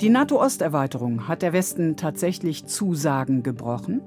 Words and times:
Die 0.00 0.10
NATO-Osterweiterung 0.10 1.26
hat 1.26 1.42
der 1.42 1.52
Westen 1.52 1.96
tatsächlich 1.96 2.66
Zusagen 2.66 3.42
gebrochen? 3.42 4.00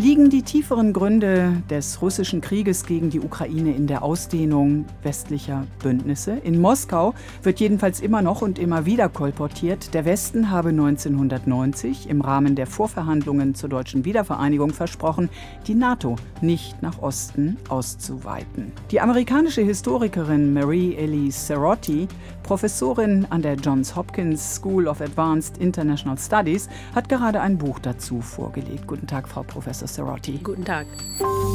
Liegen 0.00 0.30
die 0.30 0.40
tieferen 0.40 0.94
Gründe 0.94 1.62
des 1.68 2.00
russischen 2.00 2.40
Krieges 2.40 2.86
gegen 2.86 3.10
die 3.10 3.20
Ukraine 3.20 3.74
in 3.74 3.86
der 3.86 4.02
Ausdehnung 4.02 4.86
westlicher 5.02 5.66
Bündnisse? 5.82 6.38
In 6.42 6.58
Moskau 6.58 7.12
wird 7.42 7.60
jedenfalls 7.60 8.00
immer 8.00 8.22
noch 8.22 8.40
und 8.40 8.58
immer 8.58 8.86
wieder 8.86 9.10
kolportiert, 9.10 9.92
der 9.92 10.06
Westen 10.06 10.50
habe 10.50 10.70
1990 10.70 12.08
im 12.08 12.22
Rahmen 12.22 12.54
der 12.54 12.66
Vorverhandlungen 12.66 13.54
zur 13.54 13.68
deutschen 13.68 14.06
Wiedervereinigung 14.06 14.70
versprochen, 14.70 15.28
die 15.66 15.74
NATO 15.74 16.16
nicht 16.40 16.80
nach 16.80 17.02
Osten 17.02 17.58
auszuweiten. 17.68 18.72
Die 18.90 19.02
amerikanische 19.02 19.60
Historikerin 19.60 20.54
Marie 20.54 20.94
Elise 20.94 21.48
Cerotti 21.48 22.08
Professorin 22.50 23.28
an 23.30 23.42
der 23.42 23.54
Johns 23.54 23.94
Hopkins 23.94 24.56
School 24.56 24.88
of 24.88 25.00
Advanced 25.00 25.58
International 25.58 26.18
Studies, 26.18 26.68
hat 26.96 27.08
gerade 27.08 27.40
ein 27.40 27.56
Buch 27.56 27.78
dazu 27.78 28.20
vorgelegt. 28.20 28.88
Guten 28.88 29.06
Tag, 29.06 29.28
Frau 29.28 29.44
Professor 29.44 29.86
Serotti. 29.94 30.38
Guten 30.42 30.64
Tag. 30.64 30.86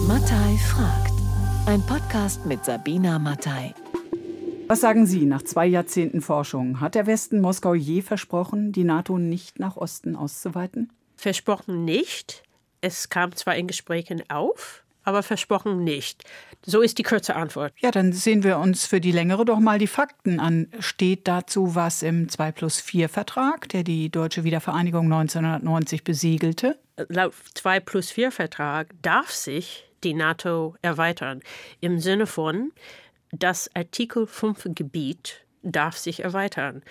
Mattei 0.07 0.57
fragt. 0.57 1.13
Ein 1.65 1.81
Podcast 1.85 2.45
mit 2.45 2.65
Sabina 2.65 3.17
Mattei. 3.17 3.73
Was 4.67 4.81
sagen 4.81 5.05
Sie 5.05 5.25
nach 5.25 5.43
zwei 5.43 5.65
Jahrzehnten 5.65 6.21
Forschung? 6.21 6.79
Hat 6.81 6.95
der 6.95 7.07
Westen 7.07 7.39
Moskau 7.39 7.73
je 7.73 8.01
versprochen, 8.01 8.71
die 8.71 8.83
NATO 8.83 9.17
nicht 9.17 9.59
nach 9.59 9.77
Osten 9.77 10.15
auszuweiten? 10.15 10.91
Versprochen 11.15 11.85
nicht. 11.85 12.43
Es 12.81 13.09
kam 13.09 13.35
zwar 13.35 13.55
in 13.55 13.67
Gesprächen 13.67 14.23
auf, 14.29 14.83
aber 15.03 15.23
versprochen 15.23 15.83
nicht. 15.83 16.23
So 16.65 16.81
ist 16.81 16.97
die 16.97 17.03
kurze 17.03 17.35
Antwort. 17.35 17.73
Ja, 17.77 17.91
dann 17.91 18.11
sehen 18.11 18.43
wir 18.43 18.57
uns 18.57 18.85
für 18.85 18.99
die 18.99 19.11
längere 19.11 19.45
doch 19.45 19.59
mal 19.59 19.79
die 19.79 19.87
Fakten 19.87 20.39
an. 20.39 20.67
Steht 20.79 21.27
dazu 21.27 21.75
was 21.75 22.03
im 22.03 22.27
2 22.27 22.51
plus 22.51 22.81
4 22.81 23.07
Vertrag, 23.07 23.69
der 23.69 23.83
die 23.83 24.09
deutsche 24.09 24.43
Wiedervereinigung 24.43 25.05
1990 25.05 26.03
besiegelte? 26.03 26.77
Laut 27.09 27.33
2 27.55 27.81
plus 27.81 28.11
4 28.11 28.31
Vertrag 28.31 28.93
darf 29.01 29.31
sich 29.31 29.85
die 30.03 30.13
NATO 30.13 30.75
erweitern. 30.81 31.41
Im 31.81 31.99
Sinne 31.99 32.25
von, 32.25 32.71
das 33.31 33.69
Artikel 33.75 34.27
5 34.27 34.69
Gebiet 34.75 35.45
darf 35.61 35.97
sich 35.97 36.23
erweitern. 36.23 36.83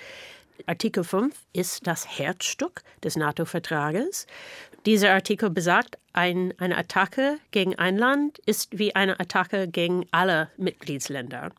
Artikel 0.67 1.05
5 1.05 1.35
ist 1.53 1.87
das 1.87 2.19
Herzstück 2.19 2.83
des 3.03 3.17
NATO-Vertrages. 3.17 4.27
Dieser 4.87 5.13
Artikel 5.13 5.51
besagt, 5.51 5.99
ein, 6.13 6.53
eine 6.59 6.77
Attacke 6.77 7.39
gegen 7.51 7.75
ein 7.77 7.97
Land 7.97 8.39
ist 8.47 8.79
wie 8.79 8.95
eine 8.95 9.19
Attacke 9.19 9.69
gegen 9.69 10.07
alle 10.11 10.51
Mitgliedsländer. 10.57 11.51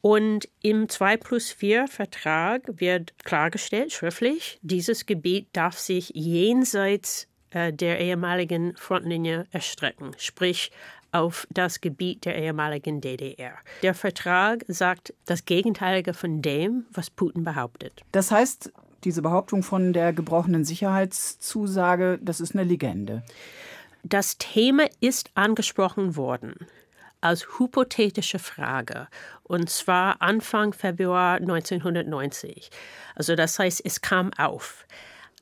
Und 0.00 0.48
im 0.60 0.88
2 0.88 1.16
plus 1.16 1.52
4 1.52 1.88
Vertrag 1.88 2.62
wird 2.80 3.14
klargestellt, 3.24 3.92
schriftlich, 3.92 4.58
dieses 4.60 5.06
Gebiet 5.06 5.48
darf 5.54 5.78
sich 5.78 6.10
jenseits 6.14 7.28
äh, 7.54 7.72
der 7.72 8.00
ehemaligen 8.00 8.76
Frontlinie 8.76 9.46
erstrecken, 9.52 10.10
sprich 10.18 10.70
auf 11.12 11.46
das 11.50 11.80
Gebiet 11.80 12.24
der 12.24 12.36
ehemaligen 12.36 13.00
DDR. 13.00 13.54
Der 13.82 13.94
Vertrag 13.94 14.64
sagt 14.66 15.14
das 15.26 15.44
Gegenteilige 15.44 16.12
von 16.12 16.42
dem, 16.42 16.86
was 16.92 17.10
Putin 17.10 17.44
behauptet. 17.44 18.02
Das 18.10 18.32
heißt, 18.32 18.72
diese 19.04 19.22
Behauptung 19.22 19.62
von 19.62 19.92
der 19.92 20.12
gebrochenen 20.12 20.64
Sicherheitszusage, 20.64 22.18
das 22.20 22.40
ist 22.40 22.54
eine 22.54 22.64
Legende. 22.64 23.22
Das 24.02 24.36
Thema 24.36 24.86
ist 25.00 25.30
angesprochen 25.34 26.16
worden 26.16 26.66
als 27.20 27.46
hypothetische 27.58 28.38
Frage 28.40 29.06
und 29.44 29.70
zwar 29.70 30.20
Anfang 30.20 30.72
Februar 30.72 31.36
1990. 31.36 32.70
Also 33.14 33.36
das 33.36 33.58
heißt, 33.58 33.80
es 33.84 34.00
kam 34.00 34.32
auf. 34.34 34.84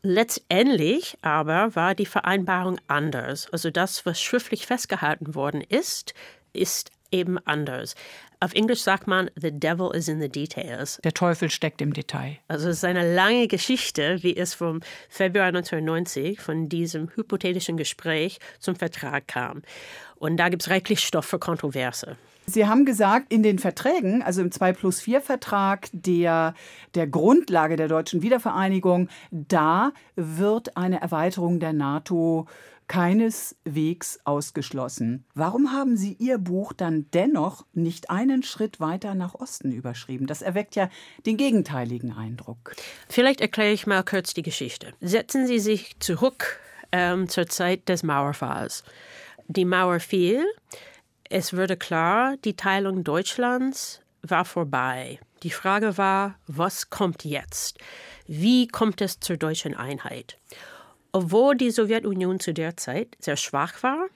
Letztendlich 0.03 1.17
aber 1.23 1.77
war 1.77 1.95
die 1.95 2.07
Vereinbarung 2.07 2.81
anders. 2.89 3.49
Also 3.53 3.71
das, 3.71 4.05
was 4.05 4.21
schriftlich 4.21 4.67
festgehalten 4.67 5.35
worden 5.37 5.61
ist, 5.61 6.13
ist 6.53 6.91
eben 7.13 7.39
anders. 7.47 7.95
Auf 8.41 8.55
Englisch 8.55 8.81
sagt 8.81 9.07
man, 9.07 9.31
the 9.37 9.53
devil 9.53 9.91
is 9.95 10.09
in 10.09 10.21
the 10.21 10.29
details. 10.29 10.99
Der 11.05 11.15
Teufel 11.15 11.49
steckt 11.49 11.81
im 11.81 11.93
Detail. 11.93 12.39
Also 12.49 12.71
es 12.71 12.79
ist 12.79 12.85
eine 12.85 13.15
lange 13.15 13.47
Geschichte, 13.47 14.21
wie 14.25 14.37
es 14.37 14.55
vom 14.55 14.81
Februar 15.09 15.47
1990, 15.47 16.41
von 16.41 16.69
diesem 16.69 17.09
hypothetischen 17.15 17.77
Gespräch 17.77 18.41
zum 18.59 18.75
Vertrag 18.75 19.29
kam. 19.29 19.63
Und 20.17 20.39
da 20.39 20.49
gibt 20.49 20.63
es 20.63 20.71
reichlich 20.71 20.99
Stoff 20.99 21.27
für 21.27 21.39
Kontroverse. 21.39 22.17
Sie 22.47 22.67
haben 22.67 22.85
gesagt, 22.85 23.33
in 23.33 23.43
den 23.43 23.59
Verträgen, 23.59 24.23
also 24.23 24.41
im 24.41 24.51
2 24.51 24.73
plus 24.73 25.01
4 25.01 25.21
Vertrag 25.21 25.89
der, 25.93 26.55
der 26.95 27.07
Grundlage 27.07 27.77
der 27.77 27.89
deutschen 27.89 28.23
Wiedervereinigung, 28.23 29.09
da 29.31 29.93
wird 30.17 30.77
eine 30.77 31.01
Erweiterung 31.01 31.61
der 31.61 31.73
NATO 31.73 32.47
keineswegs 32.89 34.21
ausgeschlossen. 34.25 35.25
Warum 35.35 35.73
haben 35.73 35.97
Sie 35.97 36.15
Ihr 36.19 36.37
Buch 36.37 36.75
dann 36.75 37.07
dennoch 37.15 37.65
nicht 37.73 38.11
einen 38.11 38.43
Schritt 38.43 38.81
weiter 38.81 39.15
nach 39.15 39.35
Osten 39.35 39.73
überschrieben? 39.73 40.27
Das 40.27 40.43
erweckt 40.43 40.75
ja 40.75 40.91
den 41.25 41.39
gegenteiligen 41.39 42.13
Eindruck. 42.13 42.75
Vielleicht 43.09 43.41
erkläre 43.41 43.73
ich 43.73 43.87
mal 43.87 44.03
kurz 44.03 44.35
die 44.35 44.43
Geschichte. 44.43 44.93
Setzen 45.01 45.47
Sie 45.47 45.59
sich 45.59 45.99
zurück 46.01 46.61
ähm, 46.93 47.29
zur 47.29 47.47
Zeit 47.47 47.89
des 47.89 48.03
Mauerfalls. 48.03 48.85
Die 49.49 49.65
Mauer 49.65 50.01
fiel. 50.01 50.45
Es 51.35 51.57
wurde 51.57 51.79
klar, 51.79 52.37
die 52.45 52.57
Teilung 52.57 53.05
Deutschlands 53.05 54.03
war 54.21 54.45
vorbei. 54.45 55.19
Die 55.43 55.51
Frage 55.51 55.97
war, 55.97 56.35
was 56.47 56.91
kommt 56.91 57.25
jetzt? 57.25 57.79
Wie 58.27 58.69
kommt 58.69 59.01
es 59.01 59.19
zur 59.19 59.39
deutschen 59.39 59.75
Einheit? 59.75 60.37
Obwohl 61.11 61.57
die 61.57 61.71
Sowjetunion 61.71 62.39
zu 62.39 62.53
der 62.53 62.77
Zeit 62.77 63.17
sehr 63.19 63.39
schwach 63.39 63.83
war, 63.83 64.09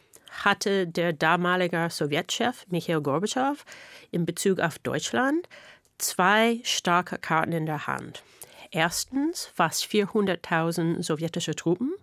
hatte 0.45 0.87
der 0.87 1.15
damalige 1.15 1.89
Sowjetchef 1.89 2.67
Michail 2.69 3.01
Gorbatschow 3.01 3.65
in 4.11 4.27
Bezug 4.27 4.61
auf 4.61 4.79
Deutschland 4.79 5.49
zwei 5.97 6.61
starke 6.65 7.17
Karten 7.17 7.53
in 7.53 7.65
der 7.65 7.87
Hand. 7.87 8.25
Erstens 8.71 9.47
fast 9.55 9.85
400.000 9.87 11.03
sowjetische 11.03 11.55
Truppen 11.55 11.95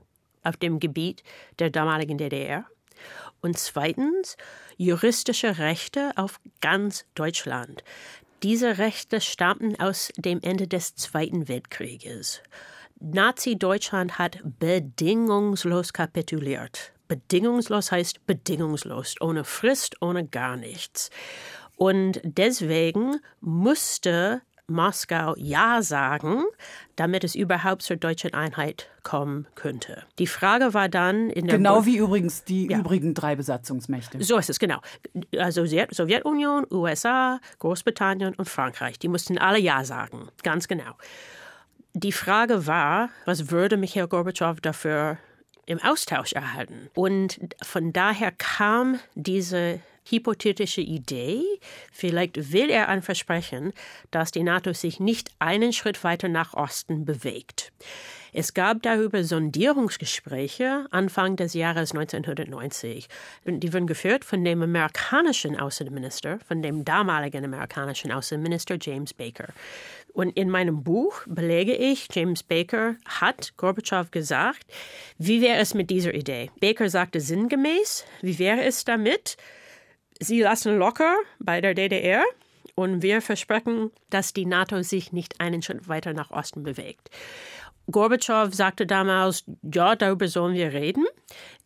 auf 0.41 0.57
dem 0.57 0.79
Gebiet 0.79 1.21
der 1.59 1.69
damaligen 1.69 2.17
DDR. 2.17 2.65
Und 3.43 3.57
zweitens 3.59 4.37
juristische 4.77 5.57
Rechte 5.57 6.11
auf 6.15 6.39
ganz 6.61 7.05
Deutschland. 7.13 7.83
Diese 8.41 8.77
Rechte 8.77 9.19
stammten 9.19 9.77
aus 9.81 10.13
dem 10.15 10.39
Ende 10.41 10.65
des 10.67 10.95
Zweiten 10.95 11.49
Weltkrieges. 11.49 12.41
Nazi-Deutschland 13.01 14.17
hat 14.17 14.39
bedingungslos 14.43 15.91
kapituliert. 15.91 16.93
Bedingungslos 17.09 17.91
heißt 17.91 18.25
bedingungslos, 18.25 19.15
ohne 19.19 19.43
Frist, 19.43 20.01
ohne 20.01 20.25
gar 20.25 20.55
nichts. 20.55 21.09
Und 21.75 22.21
deswegen 22.23 23.19
musste 23.41 24.41
Moskau 24.67 25.35
Ja 25.37 25.81
sagen, 25.81 26.43
damit 26.95 27.23
es 27.23 27.35
überhaupt 27.35 27.81
zur 27.81 27.97
deutschen 27.97 28.33
Einheit 28.33 28.89
kommen 29.03 29.45
könnte. 29.55 30.03
Die 30.19 30.27
Frage 30.27 30.73
war 30.73 30.87
dann 30.87 31.29
in 31.29 31.47
der 31.47 31.57
Genau 31.57 31.85
wie 31.85 31.97
übrigens 31.97 32.43
die 32.43 32.69
ja. 32.69 32.79
übrigen 32.79 33.13
drei 33.13 33.35
Besatzungsmächte. 33.35 34.23
So 34.23 34.37
ist 34.37 34.49
es, 34.49 34.59
genau. 34.59 34.79
Also 35.37 35.65
Sowjetunion, 35.65 36.65
USA, 36.71 37.39
Großbritannien 37.59 38.35
und 38.35 38.47
Frankreich, 38.47 38.99
die 38.99 39.09
mussten 39.09 39.37
alle 39.37 39.59
Ja 39.59 39.83
sagen, 39.83 40.29
ganz 40.43 40.67
genau. 40.67 40.93
Die 41.93 42.11
Frage 42.11 42.65
war, 42.65 43.09
was 43.25 43.51
würde 43.51 43.77
Michael 43.77 44.07
Gorbatschow 44.07 44.59
dafür 44.61 45.17
im 45.65 45.79
Austausch 45.81 46.33
erhalten? 46.33 46.89
Und 46.95 47.39
von 47.61 47.93
daher 47.93 48.31
kam 48.31 48.99
diese 49.13 49.79
hypothetische 50.09 50.81
Idee, 50.81 51.41
vielleicht 51.91 52.51
will 52.51 52.69
er 52.69 52.89
ein 52.89 53.01
Versprechen, 53.01 53.73
dass 54.11 54.31
die 54.31 54.43
NATO 54.43 54.73
sich 54.73 54.99
nicht 54.99 55.31
einen 55.39 55.73
Schritt 55.73 56.03
weiter 56.03 56.29
nach 56.29 56.53
Osten 56.53 57.05
bewegt. 57.05 57.71
Es 58.35 58.55
gab 58.55 58.81
darüber 58.81 59.23
Sondierungsgespräche 59.23 60.87
Anfang 60.89 61.35
des 61.35 61.53
Jahres 61.53 61.91
1990. 61.91 63.07
Die 63.45 63.73
wurden 63.73 63.85
geführt 63.85 64.25
von 64.25 64.43
dem 64.43 64.63
amerikanischen 64.63 65.59
Außenminister, 65.59 66.39
von 66.39 66.63
dem 66.63 66.83
damaligen 66.83 67.45
amerikanischen 67.45 68.11
Außenminister 68.11 68.77
James 68.81 69.13
Baker. 69.13 69.49
Und 70.13 70.35
in 70.35 70.49
meinem 70.49 70.83
Buch 70.83 71.21
belege 71.27 71.75
ich, 71.75 72.07
James 72.11 72.41
Baker 72.41 72.95
hat 73.05 73.53
Gorbatschow 73.57 74.09
gesagt, 74.09 74.65
wie 75.19 75.41
wäre 75.41 75.59
es 75.59 75.75
mit 75.75 75.91
dieser 75.91 76.15
Idee? 76.15 76.49
Baker 76.59 76.89
sagte 76.89 77.19
sinngemäß, 77.19 78.03
wie 78.21 78.39
wäre 78.39 78.63
es 78.63 78.83
damit? 78.83 79.37
Sie 80.23 80.41
lassen 80.41 80.77
locker 80.77 81.17
bei 81.39 81.59
der 81.59 81.73
DDR 81.73 82.23
und 82.75 83.01
wir 83.01 83.21
versprechen, 83.21 83.91
dass 84.09 84.31
die 84.31 84.45
NATO 84.45 84.81
sich 84.81 85.11
nicht 85.11 85.41
einen 85.41 85.61
Schritt 85.61 85.89
weiter 85.89 86.13
nach 86.13 86.31
Osten 86.31 86.63
bewegt. 86.63 87.09
Gorbatschow 87.91 88.53
sagte 88.53 88.87
damals, 88.87 89.43
ja, 89.61 89.97
darüber 89.97 90.29
sollen 90.29 90.55
wir 90.55 90.71
reden. 90.71 91.05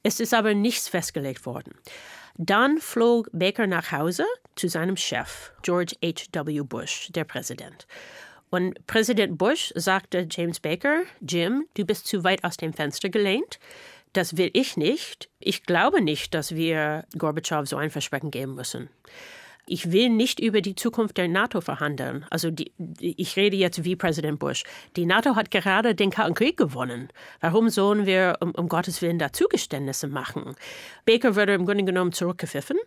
Es 0.02 0.20
ist 0.20 0.34
aber 0.34 0.56
nichts 0.56 0.88
festgelegt 0.88 1.46
worden. 1.46 1.76
Dann 2.38 2.80
flog 2.80 3.30
Baker 3.32 3.68
nach 3.68 3.92
Hause 3.92 4.26
zu 4.56 4.68
seinem 4.68 4.98
Chef, 4.98 5.52
George 5.62 5.96
H.W. 6.04 6.62
Bush, 6.62 7.10
der 7.12 7.26
Präsident. 7.26 7.86
Und 8.50 8.88
Präsident 8.88 9.38
Bush 9.38 9.72
sagte 9.76 10.28
James 10.32 10.60
Baker, 10.60 11.04
Jim, 11.22 11.68
du 11.76 11.86
bist 11.86 12.08
zu 12.08 12.24
weit 12.24 12.44
aus 12.44 12.58
dem 12.58 12.74
Fenster 12.74 13.10
gelehnt. 13.10 13.60
Das 14.18 14.36
will 14.36 14.50
ich 14.54 14.78
nicht. 14.78 15.30
Ich 15.38 15.62
glaube 15.62 16.02
nicht, 16.02 16.34
dass 16.34 16.56
wir 16.56 17.06
Gorbatschow 17.20 17.68
so 17.68 17.78
ein 17.78 17.92
Versprechen 17.92 18.32
geben 18.32 18.56
müssen 18.56 18.90
ich 19.68 19.92
will 19.92 20.10
nicht 20.10 20.40
über 20.40 20.62
die 20.62 20.76
Zukunft 20.76 21.18
der 21.18 21.28
NATO 21.28 21.62
verhandeln. 21.62 22.26
Also 22.30 22.50
die, 22.52 22.72
ich 23.00 23.36
rede 23.36 23.58
jetzt 23.58 23.84
wie 23.84 23.96
Präsident 23.96 24.40
Bush. 24.40 24.64
Die 24.96 25.06
NATO 25.06 25.36
hat 25.36 25.52
gerade 25.52 25.94
den 25.94 26.10
Kalten 26.10 26.34
Krieg 26.34 26.58
gewonnen. 26.58 27.10
Warum 27.42 27.70
sollen 27.70 28.06
wir 28.06 28.38
um, 28.40 28.52
um 28.52 28.70
Gottes 28.70 29.02
Willen 29.02 29.20
da 29.20 29.34
Zugeständnisse 29.34 30.08
machen? 30.08 30.56
Baker 31.06 31.36
wurde 31.36 31.54
im 31.54 31.66
Grunde 31.66 31.84
genommen 31.84 32.14
zurückgepfiffen. 32.14 32.78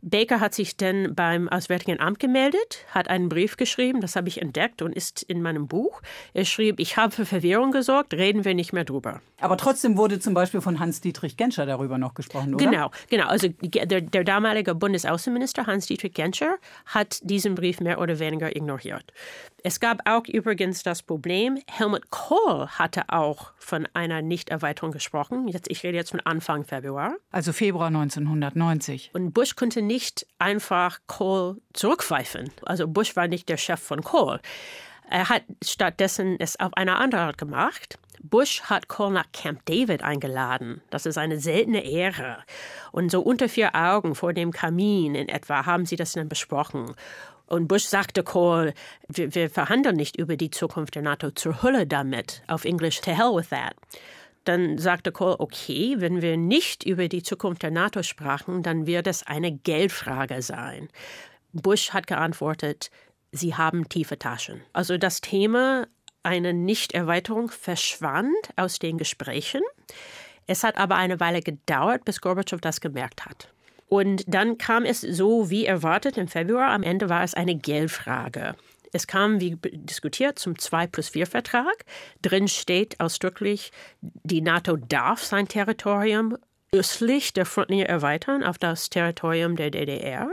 Baker 0.00 0.40
hat 0.40 0.54
sich 0.54 0.76
dann 0.76 1.14
beim 1.14 1.48
Auswärtigen 1.48 2.00
Amt 2.00 2.20
gemeldet, 2.20 2.84
hat 2.90 3.08
einen 3.08 3.28
Brief 3.28 3.56
geschrieben, 3.56 4.00
das 4.00 4.16
habe 4.16 4.28
ich 4.28 4.40
entdeckt 4.40 4.80
und 4.82 4.94
ist 4.94 5.22
in 5.22 5.42
meinem 5.42 5.66
Buch. 5.66 6.00
Er 6.34 6.44
schrieb, 6.44 6.78
ich 6.78 6.96
habe 6.96 7.12
für 7.12 7.26
Verwirrung 7.26 7.72
gesorgt, 7.72 8.14
reden 8.14 8.44
wir 8.44 8.54
nicht 8.54 8.72
mehr 8.72 8.84
drüber. 8.84 9.20
Aber 9.40 9.56
trotzdem 9.56 9.96
wurde 9.96 10.20
zum 10.20 10.34
Beispiel 10.34 10.60
von 10.60 10.78
Hans-Dietrich 10.78 11.36
Genscher 11.36 11.66
darüber 11.66 11.98
noch 11.98 12.14
gesprochen, 12.14 12.54
oder? 12.54 12.64
Genau, 12.64 12.90
genau. 13.08 13.26
Also 13.26 13.48
der, 13.48 14.00
der 14.00 14.24
damalige 14.24 14.74
Bundesaußenminister 14.74 15.66
Hans-Dietrich 15.66 16.14
Genscher 16.18 16.56
hat 16.84 17.20
diesen 17.22 17.54
Brief 17.54 17.78
mehr 17.78 18.00
oder 18.00 18.18
weniger 18.18 18.54
ignoriert. 18.56 19.12
Es 19.62 19.78
gab 19.78 20.00
auch 20.04 20.26
übrigens 20.26 20.82
das 20.82 21.04
Problem, 21.04 21.58
Helmut 21.70 22.10
Kohl 22.10 22.66
hatte 22.66 23.04
auch 23.08 23.52
von 23.56 23.86
einer 23.94 24.20
Nichterweiterung 24.20 24.90
gesprochen. 24.90 25.46
Jetzt, 25.46 25.70
ich 25.70 25.84
rede 25.84 25.96
jetzt 25.96 26.10
von 26.10 26.20
Anfang 26.20 26.64
Februar. 26.64 27.14
Also 27.30 27.52
Februar 27.52 27.86
1990. 27.86 29.10
Und 29.14 29.32
Bush 29.32 29.54
konnte 29.54 29.80
nicht 29.80 30.26
einfach 30.40 30.98
Kohl 31.06 31.60
zurückpfeifen. 31.72 32.50
Also 32.62 32.88
Bush 32.88 33.14
war 33.14 33.28
nicht 33.28 33.48
der 33.48 33.56
Chef 33.56 33.80
von 33.80 34.02
Kohl. 34.02 34.40
Er 35.08 35.28
hat 35.28 35.42
stattdessen 35.64 36.36
es 36.40 36.58
auf 36.58 36.74
eine 36.74 36.96
andere 36.96 37.20
Art 37.20 37.38
gemacht. 37.38 37.98
Bush 38.22 38.62
hat 38.62 38.88
Kohl 38.88 39.12
nach 39.12 39.30
Camp 39.32 39.64
David 39.66 40.02
eingeladen. 40.02 40.80
Das 40.90 41.06
ist 41.06 41.18
eine 41.18 41.38
seltene 41.38 41.84
Ehre. 41.84 42.38
Und 42.92 43.10
so 43.10 43.20
unter 43.20 43.48
vier 43.48 43.74
Augen 43.74 44.14
vor 44.14 44.32
dem 44.32 44.52
Kamin 44.52 45.14
in 45.14 45.28
etwa 45.28 45.66
haben 45.66 45.86
sie 45.86 45.96
das 45.96 46.12
dann 46.12 46.28
besprochen. 46.28 46.94
Und 47.46 47.66
Bush 47.66 47.84
sagte 47.84 48.22
Kohl, 48.22 48.74
wir, 49.08 49.34
wir 49.34 49.50
verhandeln 49.50 49.96
nicht 49.96 50.16
über 50.16 50.36
die 50.36 50.50
Zukunft 50.50 50.94
der 50.94 51.02
NATO, 51.02 51.30
zur 51.30 51.62
Hölle 51.62 51.86
damit, 51.86 52.42
auf 52.46 52.64
Englisch, 52.64 53.00
to 53.00 53.10
hell 53.10 53.34
with 53.34 53.48
that. 53.48 53.74
Dann 54.44 54.78
sagte 54.78 55.12
Kohl, 55.12 55.36
okay, 55.38 55.96
wenn 55.98 56.22
wir 56.22 56.36
nicht 56.36 56.84
über 56.84 57.08
die 57.08 57.22
Zukunft 57.22 57.62
der 57.62 57.70
NATO 57.70 58.02
sprachen, 58.02 58.62
dann 58.62 58.86
wird 58.86 59.06
es 59.06 59.26
eine 59.26 59.52
Geldfrage 59.52 60.42
sein. 60.42 60.88
Bush 61.52 61.90
hat 61.90 62.06
geantwortet, 62.06 62.90
sie 63.32 63.54
haben 63.54 63.88
tiefe 63.88 64.18
Taschen. 64.18 64.62
Also 64.72 64.98
das 64.98 65.20
Thema 65.20 65.86
eine 66.28 66.52
Nichterweiterung 66.52 67.50
verschwand 67.50 68.50
aus 68.56 68.78
den 68.78 68.98
Gesprächen. 68.98 69.62
Es 70.46 70.62
hat 70.62 70.76
aber 70.76 70.96
eine 70.96 71.20
Weile 71.20 71.40
gedauert, 71.40 72.04
bis 72.04 72.20
Gorbatschow 72.20 72.60
das 72.60 72.80
gemerkt 72.80 73.24
hat. 73.26 73.48
Und 73.88 74.24
dann 74.26 74.58
kam 74.58 74.84
es 74.84 75.00
so 75.00 75.48
wie 75.50 75.64
erwartet 75.64 76.18
im 76.18 76.28
Februar. 76.28 76.68
Am 76.68 76.82
Ende 76.82 77.08
war 77.08 77.22
es 77.24 77.34
eine 77.34 77.56
Geldfrage. 77.56 78.54
Es 78.92 79.06
kam, 79.06 79.40
wie 79.40 79.56
diskutiert, 79.56 80.38
zum 80.38 80.58
2 80.58 80.86
plus 80.86 81.08
4 81.08 81.26
Vertrag. 81.26 81.84
Drin 82.22 82.48
steht 82.48 83.00
ausdrücklich, 83.00 83.72
die 84.00 84.40
NATO 84.40 84.76
darf 84.76 85.22
sein 85.24 85.48
Territorium 85.48 86.36
östlich 86.72 87.32
der 87.32 87.46
Frontlinie 87.46 87.86
erweitern 87.86 88.44
auf 88.44 88.58
das 88.58 88.90
Territorium 88.90 89.56
der 89.56 89.70
DDR. 89.70 90.28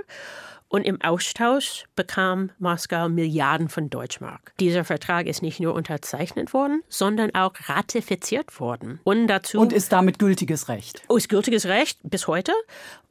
Und 0.75 0.83
im 0.83 1.01
Austausch 1.01 1.85
bekam 1.95 2.51
Moskau 2.59 3.07
Milliarden 3.07 3.69
von 3.69 3.89
Deutschmark. 3.89 4.51
Dieser 4.59 4.83
Vertrag 4.83 5.25
ist 5.25 5.41
nicht 5.41 5.61
nur 5.61 5.73
unterzeichnet 5.73 6.53
worden, 6.53 6.83
sondern 6.89 7.33
auch 7.33 7.53
ratifiziert 7.69 8.59
worden. 8.59 8.99
Und 9.05 9.27
dazu. 9.27 9.57
Und 9.57 9.71
ist 9.71 9.93
damit 9.93 10.19
gültiges 10.19 10.67
Recht. 10.67 11.01
Oh, 11.07 11.15
ist 11.15 11.29
gültiges 11.29 11.65
Recht 11.65 11.97
bis 12.03 12.27
heute. 12.27 12.51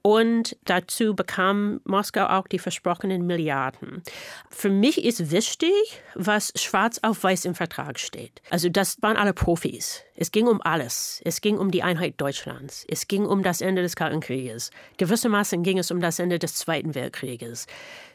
Und 0.02 0.58
dazu 0.66 1.16
bekam 1.16 1.80
Moskau 1.84 2.26
auch 2.26 2.46
die 2.46 2.58
versprochenen 2.58 3.26
Milliarden. 3.26 4.02
Für 4.50 4.68
mich 4.68 5.02
ist 5.02 5.30
wichtig, 5.30 5.72
was 6.14 6.52
schwarz 6.56 7.00
auf 7.00 7.24
weiß 7.24 7.46
im 7.46 7.54
Vertrag 7.54 7.98
steht. 7.98 8.42
Also 8.50 8.68
das 8.68 9.00
waren 9.00 9.16
alle 9.16 9.32
Profis. 9.32 10.02
Es 10.16 10.30
ging 10.30 10.46
um 10.46 10.60
alles. 10.62 11.20
Es 11.24 11.40
ging 11.40 11.58
um 11.58 11.70
die 11.70 11.82
Einheit 11.82 12.14
Deutschlands. 12.18 12.86
Es 12.88 13.08
ging 13.08 13.26
um 13.26 13.42
das 13.42 13.60
Ende 13.60 13.82
des 13.82 13.96
Kalten 13.96 14.20
Krieges. 14.20 14.70
Gewissermaßen 14.96 15.62
ging 15.62 15.78
es 15.78 15.90
um 15.90 16.00
das 16.00 16.18
Ende 16.18 16.38
des 16.38 16.54
Zweiten 16.54 16.94
Weltkrieges. 16.94 17.66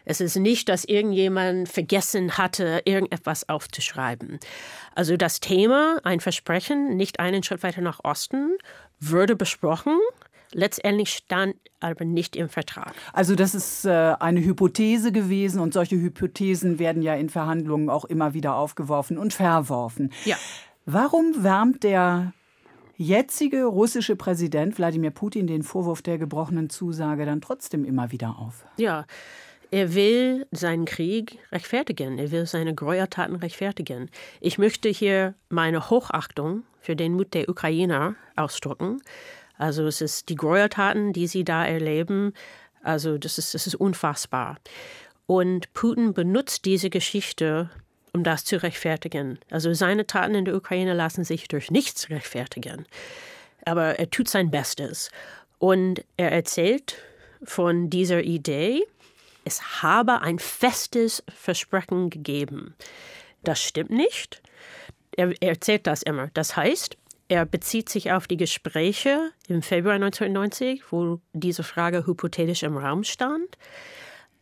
Es 0.05 0.21
ist 0.21 0.37
nicht, 0.37 0.69
dass 0.69 0.85
irgendjemand 0.85 1.67
vergessen 1.67 2.37
hatte, 2.37 2.81
irgendetwas 2.85 3.49
aufzuschreiben. 3.49 4.39
Also 4.95 5.17
das 5.17 5.41
Thema, 5.41 5.99
ein 6.03 6.21
Versprechen, 6.21 6.95
nicht 6.95 7.19
einen 7.19 7.43
Schritt 7.43 7.63
weiter 7.63 7.81
nach 7.81 7.99
Osten, 8.03 8.57
würde 8.99 9.35
besprochen 9.35 9.99
Letztendlich 10.51 11.13
stand 11.13 11.55
aber 11.79 12.05
nicht 12.05 12.35
im 12.35 12.49
Vertrag. 12.49 12.93
Also 13.13 13.35
das 13.35 13.53
ist 13.53 13.85
äh, 13.85 14.15
eine 14.19 14.43
Hypothese 14.43 15.11
gewesen 15.11 15.59
und 15.59 15.73
solche 15.73 15.95
Hypothesen 15.95 16.79
werden 16.79 17.03
ja 17.03 17.13
in 17.13 17.29
Verhandlungen 17.29 17.89
auch 17.89 18.05
immer 18.05 18.33
wieder 18.33 18.55
aufgeworfen 18.55 19.17
und 19.17 19.33
verworfen. 19.33 20.11
Ja. 20.25 20.37
Warum 20.91 21.43
wärmt 21.43 21.83
der 21.83 22.33
jetzige 22.97 23.65
russische 23.65 24.15
Präsident 24.15 24.79
Wladimir 24.79 25.11
Putin 25.11 25.45
den 25.45 25.61
Vorwurf 25.61 26.01
der 26.01 26.17
gebrochenen 26.17 26.71
Zusage 26.71 27.27
dann 27.27 27.41
trotzdem 27.41 27.85
immer 27.85 28.11
wieder 28.11 28.39
auf? 28.39 28.65
Ja. 28.77 29.05
Er 29.69 29.93
will 29.93 30.47
seinen 30.49 30.85
Krieg 30.85 31.37
rechtfertigen. 31.51 32.17
Er 32.17 32.31
will 32.31 32.47
seine 32.47 32.73
Gräueltaten 32.73 33.35
rechtfertigen. 33.35 34.09
Ich 34.41 34.57
möchte 34.57 34.89
hier 34.89 35.35
meine 35.49 35.91
Hochachtung 35.91 36.63
für 36.81 36.95
den 36.95 37.13
Mut 37.13 37.35
der 37.35 37.49
Ukrainer 37.49 38.15
ausdrücken. 38.35 38.99
Also 39.59 39.85
es 39.85 40.01
ist 40.01 40.29
die 40.29 40.35
Gräueltaten, 40.35 41.13
die 41.13 41.27
sie 41.27 41.43
da 41.43 41.63
erleben. 41.63 42.33
Also 42.81 43.19
das 43.19 43.37
ist, 43.37 43.53
das 43.53 43.67
ist 43.67 43.75
unfassbar. 43.75 44.57
Und 45.27 45.71
Putin 45.73 46.15
benutzt 46.15 46.65
diese 46.65 46.89
Geschichte, 46.89 47.69
um 48.13 48.23
das 48.23 48.45
zu 48.45 48.61
rechtfertigen. 48.61 49.39
Also 49.49 49.73
seine 49.73 50.07
Taten 50.07 50.35
in 50.35 50.45
der 50.45 50.55
Ukraine 50.55 50.93
lassen 50.93 51.23
sich 51.23 51.47
durch 51.47 51.71
nichts 51.71 52.09
rechtfertigen. 52.09 52.85
Aber 53.65 53.99
er 53.99 54.09
tut 54.09 54.29
sein 54.29 54.51
Bestes. 54.51 55.11
Und 55.57 56.03
er 56.17 56.31
erzählt 56.31 56.95
von 57.43 57.89
dieser 57.89 58.23
Idee, 58.23 58.83
es 59.43 59.81
habe 59.81 60.21
ein 60.21 60.39
festes 60.39 61.23
Versprechen 61.33 62.09
gegeben. 62.09 62.75
Das 63.43 63.61
stimmt 63.61 63.91
nicht. 63.91 64.41
Er, 65.15 65.33
erzählt 65.41 65.87
das 65.87 66.03
immer. 66.03 66.29
Das 66.33 66.55
heißt, 66.55 66.97
er 67.29 67.45
bezieht 67.45 67.89
sich 67.89 68.11
auf 68.11 68.27
die 68.27 68.37
Gespräche 68.37 69.31
im 69.47 69.61
Februar 69.61 69.95
1990, 69.95 70.91
wo 70.91 71.19
diese 71.33 71.63
Frage 71.63 72.05
hypothetisch 72.05 72.63
im 72.63 72.77
Raum 72.77 73.03
stand, 73.03 73.57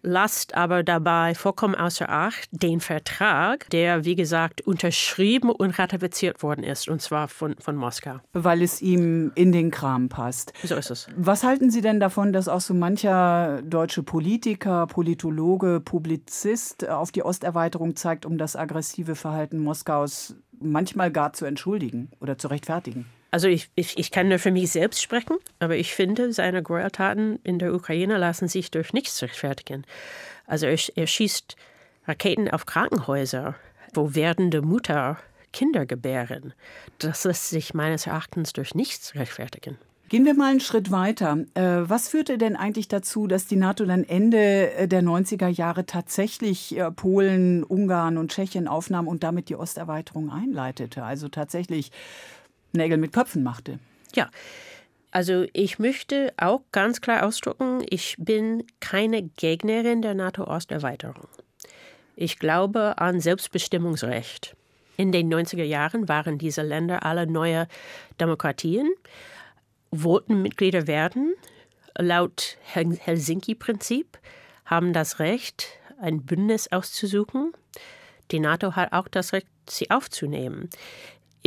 lasst 0.07 0.55
aber 0.55 0.83
dabei 0.83 1.35
vollkommen 1.35 1.75
außer 1.75 2.09
Acht 2.09 2.49
den 2.51 2.79
Vertrag, 2.79 3.69
der, 3.69 4.05
wie 4.05 4.15
gesagt, 4.15 4.61
unterschrieben 4.61 5.49
und 5.49 5.77
ratifiziert 5.77 6.41
worden 6.41 6.63
ist, 6.63 6.87
und 6.87 7.01
zwar 7.01 7.27
von, 7.27 7.55
von 7.59 7.75
Moskau. 7.75 8.19
Weil 8.33 8.61
es 8.61 8.81
ihm 8.81 9.31
in 9.35 9.51
den 9.51 9.69
Kram 9.69 10.09
passt. 10.09 10.53
So 10.63 10.75
ist 10.75 10.89
es. 10.89 11.07
Was 11.15 11.43
halten 11.43 11.69
Sie 11.69 11.81
denn 11.81 11.99
davon, 11.99 12.33
dass 12.33 12.47
auch 12.47 12.61
so 12.61 12.73
mancher 12.73 13.61
deutsche 13.63 14.03
Politiker, 14.03 14.87
Politologe, 14.87 15.81
Publizist 15.81 16.87
auf 16.87 17.11
die 17.11 17.23
Osterweiterung 17.23 17.95
zeigt, 17.95 18.25
um 18.25 18.37
das 18.37 18.55
aggressive 18.55 19.15
Verhalten 19.15 19.59
Moskaus 19.59 20.35
manchmal 20.59 21.11
gar 21.11 21.33
zu 21.33 21.45
entschuldigen 21.45 22.09
oder 22.19 22.37
zu 22.37 22.47
rechtfertigen. 22.47 23.05
Also 23.37 23.49
ich, 23.49 23.69
ich, 23.75 23.99
ich 23.99 24.09
kann 24.09 24.29
nur 24.29 24.39
für 24.39 24.49
mich 24.49 24.71
selbst 24.71 24.99
sprechen, 24.99 25.37
aber 25.59 25.75
ich 25.75 25.93
finde, 25.93 26.33
seine 26.33 26.63
Gräueltaten 26.63 27.37
in 27.43 27.59
der 27.59 27.71
Ukraine 27.71 28.17
lassen 28.17 28.47
sich 28.47 28.71
durch 28.71 28.93
nichts 28.93 29.21
rechtfertigen. 29.21 29.85
Also 30.47 30.65
er, 30.65 30.75
er 30.95 31.05
schießt 31.05 31.55
Raketen 32.07 32.49
auf 32.49 32.65
Krankenhäuser, 32.65 33.53
wo 33.93 34.15
werdende 34.15 34.63
Mutter 34.63 35.19
Kinder 35.53 35.85
gebären. 35.85 36.55
Das 36.97 37.25
lässt 37.25 37.51
sich 37.51 37.75
meines 37.75 38.07
Erachtens 38.07 38.53
durch 38.53 38.73
nichts 38.73 39.13
rechtfertigen. 39.13 39.77
Gehen 40.09 40.25
wir 40.25 40.33
mal 40.33 40.51
einen 40.51 40.61
Schritt 40.61 40.89
weiter. 40.89 41.37
Äh, 41.53 41.87
was 41.89 42.07
führte 42.07 42.37
denn 42.37 42.55
eigentlich 42.55 42.87
dazu, 42.87 43.27
dass 43.27 43.45
die 43.45 43.57
NATO 43.57 43.85
dann 43.85 44.05
Ende 44.05 44.71
äh, 44.73 44.87
der 44.87 45.03
90er 45.03 45.49
Jahre 45.49 45.85
tatsächlich 45.85 46.77
äh, 46.77 46.89
Polen, 46.91 47.63
Ungarn 47.63 48.17
und 48.17 48.31
Tschechien 48.31 48.69
aufnahm 48.69 49.07
und 49.07 49.23
damit 49.23 49.49
die 49.49 49.57
Osterweiterung 49.57 50.31
einleitete? 50.31 51.03
Also 51.03 51.27
tatsächlich 51.27 51.91
Nägel 52.77 52.97
mit 52.97 53.13
Köpfen 53.13 53.43
machte. 53.43 53.79
Ja. 54.15 54.29
Also 55.11 55.45
ich 55.53 55.79
möchte 55.79 56.33
auch 56.37 56.61
ganz 56.71 57.01
klar 57.01 57.25
ausdrücken, 57.25 57.83
ich 57.89 58.15
bin 58.17 58.63
keine 58.79 59.23
Gegnerin 59.23 60.01
der 60.01 60.13
NATO-Osterweiterung. 60.13 61.27
Ich 62.15 62.39
glaube 62.39 62.97
an 62.97 63.19
Selbstbestimmungsrecht. 63.19 64.55
In 64.97 65.11
den 65.11 65.31
90er 65.33 65.63
Jahren 65.63 66.07
waren 66.07 66.37
diese 66.37 66.61
Länder 66.61 67.03
alle 67.03 67.25
neue 67.27 67.67
Demokratien 68.19 68.89
wollten 69.91 70.41
Mitglieder 70.41 70.87
werden, 70.87 71.33
laut 71.97 72.57
Helsinki-Prinzip 72.73 74.17
haben 74.65 74.93
das 74.93 75.19
Recht, 75.19 75.67
ein 75.99 76.25
Bündnis 76.25 76.71
auszusuchen. 76.71 77.53
Die 78.31 78.39
NATO 78.39 78.75
hat 78.75 78.91
auch 78.91 79.07
das 79.07 79.33
Recht, 79.33 79.47
sie 79.69 79.89
aufzunehmen. 79.89 80.69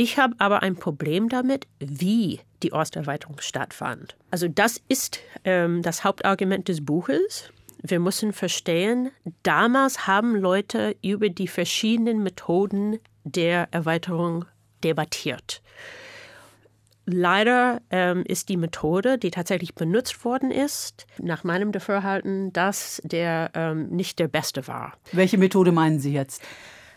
Ich 0.01 0.17
habe 0.17 0.35
aber 0.39 0.63
ein 0.63 0.77
Problem 0.77 1.29
damit, 1.29 1.67
wie 1.79 2.41
die 2.63 2.73
Osterweiterung 2.73 3.39
stattfand. 3.39 4.17
Also 4.31 4.49
das 4.49 4.81
ist 4.89 5.21
ähm, 5.45 5.83
das 5.83 6.05
Hauptargument 6.05 6.69
des 6.69 6.83
Buches. 6.83 7.53
Wir 7.83 8.01
müssen 8.01 8.33
verstehen, 8.33 9.11
damals 9.43 10.07
haben 10.07 10.37
Leute 10.37 10.97
über 11.03 11.29
die 11.29 11.49
verschiedenen 11.49 12.23
Methoden 12.23 12.99
der 13.25 13.69
Erweiterung 13.73 14.47
debattiert. 14.83 15.61
Leider 17.05 17.83
ähm, 17.91 18.25
ist 18.27 18.49
die 18.49 18.57
Methode, 18.57 19.19
die 19.19 19.31
tatsächlich 19.31 19.75
benutzt 19.75 20.25
worden 20.25 20.51
ist, 20.51 21.07
nach 21.19 21.45
meinem 21.45 21.73
Dafürhalten, 21.73 22.55
das 22.55 23.03
der 23.05 23.51
ähm, 23.53 23.91
nicht 23.91 24.19
der 24.19 24.29
beste 24.29 24.67
war. 24.67 24.95
Welche 25.13 25.37
Methode 25.37 25.73
meinen 25.73 26.01
Sie 26.01 26.15
jetzt? 26.15 26.43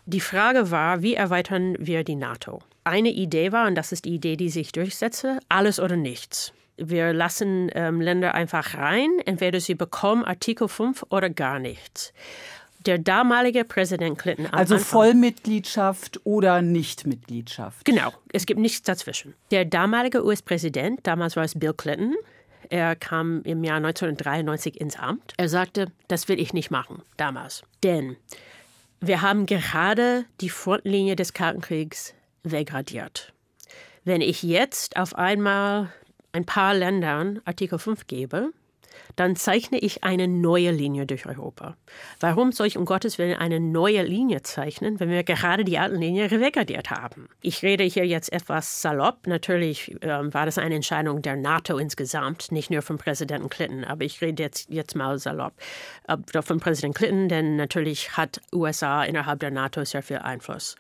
Die 0.06 0.22
Frage 0.22 0.72
war, 0.72 1.02
wie 1.02 1.16
erweitern 1.16 1.76
wir 1.80 2.06
die 2.06 2.16
NATO? 2.16 2.62
Eine 2.84 3.10
Idee 3.10 3.52
war, 3.52 3.68
und 3.68 3.76
das 3.76 3.92
ist 3.92 4.06
die 4.06 4.16
Idee, 4.16 4.36
die 4.36 4.50
sich 4.50 4.72
durchsetze, 4.72 5.40
alles 5.50 5.80
oder 5.80 5.96
nichts. 5.96 6.54
Wir 6.76 7.14
lassen 7.14 7.70
ähm, 7.76 8.02
Länder 8.02 8.34
einfach 8.34 8.74
rein, 8.74 9.10
entweder 9.26 9.60
sie 9.60 9.76
bekommen 9.76 10.26
Artikel 10.26 10.68
5 10.68 11.06
oder 11.10 11.30
gar 11.30 11.60
nichts 11.60 12.14
der 12.86 12.98
damalige 12.98 13.64
Präsident 13.64 14.18
Clinton. 14.18 14.48
Also 14.48 14.76
Anfang, 14.76 14.90
Vollmitgliedschaft 14.90 16.20
oder 16.26 16.62
Nichtmitgliedschaft. 16.62 17.86
Genau, 17.86 18.12
es 18.32 18.46
gibt 18.46 18.60
nichts 18.60 18.84
dazwischen. 18.84 19.34
Der 19.52 19.66
damalige 19.66 20.26
US-Präsident, 20.26 21.00
damals 21.04 21.36
war 21.36 21.44
es 21.44 21.58
Bill 21.58 21.74
Clinton, 21.74 22.16
er 22.70 22.96
kam 22.96 23.42
im 23.44 23.64
Jahr 23.64 23.78
1993 23.78 24.80
ins 24.80 24.98
Amt. 24.98 25.34
Er 25.38 25.50
sagte, 25.50 25.88
das 26.08 26.28
will 26.28 26.40
ich 26.40 26.54
nicht 26.54 26.72
machen, 26.72 27.02
damals. 27.18 27.64
Denn 27.84 28.16
wir 29.02 29.22
haben 29.22 29.46
gerade 29.46 30.26
die 30.40 30.50
Frontlinie 30.50 31.16
des 31.16 31.34
Kalten 31.34 31.62
Kriegs 31.62 32.14
wegradiert. 32.44 33.34
Wenn 34.04 34.22
ich 34.22 34.44
jetzt 34.44 34.98
auf 34.98 35.16
einmal 35.16 35.92
ein 36.32 36.46
paar 36.46 36.74
Ländern 36.74 37.42
Artikel 37.46 37.80
5 37.80 38.08
gebe, 38.08 38.52
dann 39.16 39.36
zeichne 39.36 39.80
ich 39.80 40.04
eine 40.04 40.28
neue 40.28 40.72
Linie 40.72 41.06
durch 41.06 41.26
Europa. 41.26 41.76
Warum 42.20 42.52
soll 42.52 42.68
ich 42.68 42.78
um 42.78 42.86
Gottes 42.86 43.18
Willen 43.18 43.38
eine 43.38 43.60
neue 43.60 44.04
Linie 44.04 44.42
zeichnen, 44.42 45.00
wenn 45.00 45.10
wir 45.10 45.24
gerade 45.24 45.64
die 45.64 45.78
alte 45.78 45.96
Linie 45.96 46.32
revegardiert 46.32 46.90
haben? 46.90 47.30
Ich 47.42 47.62
rede 47.64 47.84
hier 47.84 48.06
jetzt 48.06 48.32
etwas 48.32 48.82
salopp. 48.82 49.28
Natürlich 49.28 49.96
ähm, 50.02 50.34
war 50.34 50.46
das 50.46 50.58
eine 50.58 50.76
Entscheidung 50.76 51.22
der 51.22 51.36
NATO 51.36 51.78
insgesamt, 51.78 52.52
nicht 52.52 52.70
nur 52.70 52.82
von 52.82 52.98
Präsidenten 52.98 53.50
Clinton, 53.50 53.84
aber 53.84 54.04
ich 54.04 54.22
rede 54.22 54.42
jetzt, 54.42 54.70
jetzt 54.70 54.96
mal 54.96 55.18
salopp 55.20 55.54
äh, 56.08 56.42
von 56.42 56.60
Präsident 56.60 56.96
Clinton, 56.96 57.30
denn 57.30 57.56
natürlich 57.56 58.18
hat 58.18 58.42
USA 58.54 59.04
innerhalb 59.04 59.40
der 59.40 59.52
NATO 59.52 59.84
sehr 59.84 60.04
viel 60.04 60.18
Einfluss. 60.18 60.76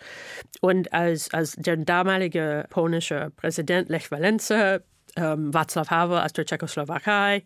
Und 0.61 0.93
als, 0.93 1.33
als 1.33 1.55
der 1.57 1.77
damalige 1.77 2.65
polnische 2.69 3.31
Präsident 3.35 3.89
Lech 3.89 4.11
Walesa 4.11 4.79
ähm, 5.15 5.51
Václav 5.51 5.89
Havel 5.89 6.19
aus 6.19 6.33
der 6.33 6.45
Tschechoslowakei 6.45 7.43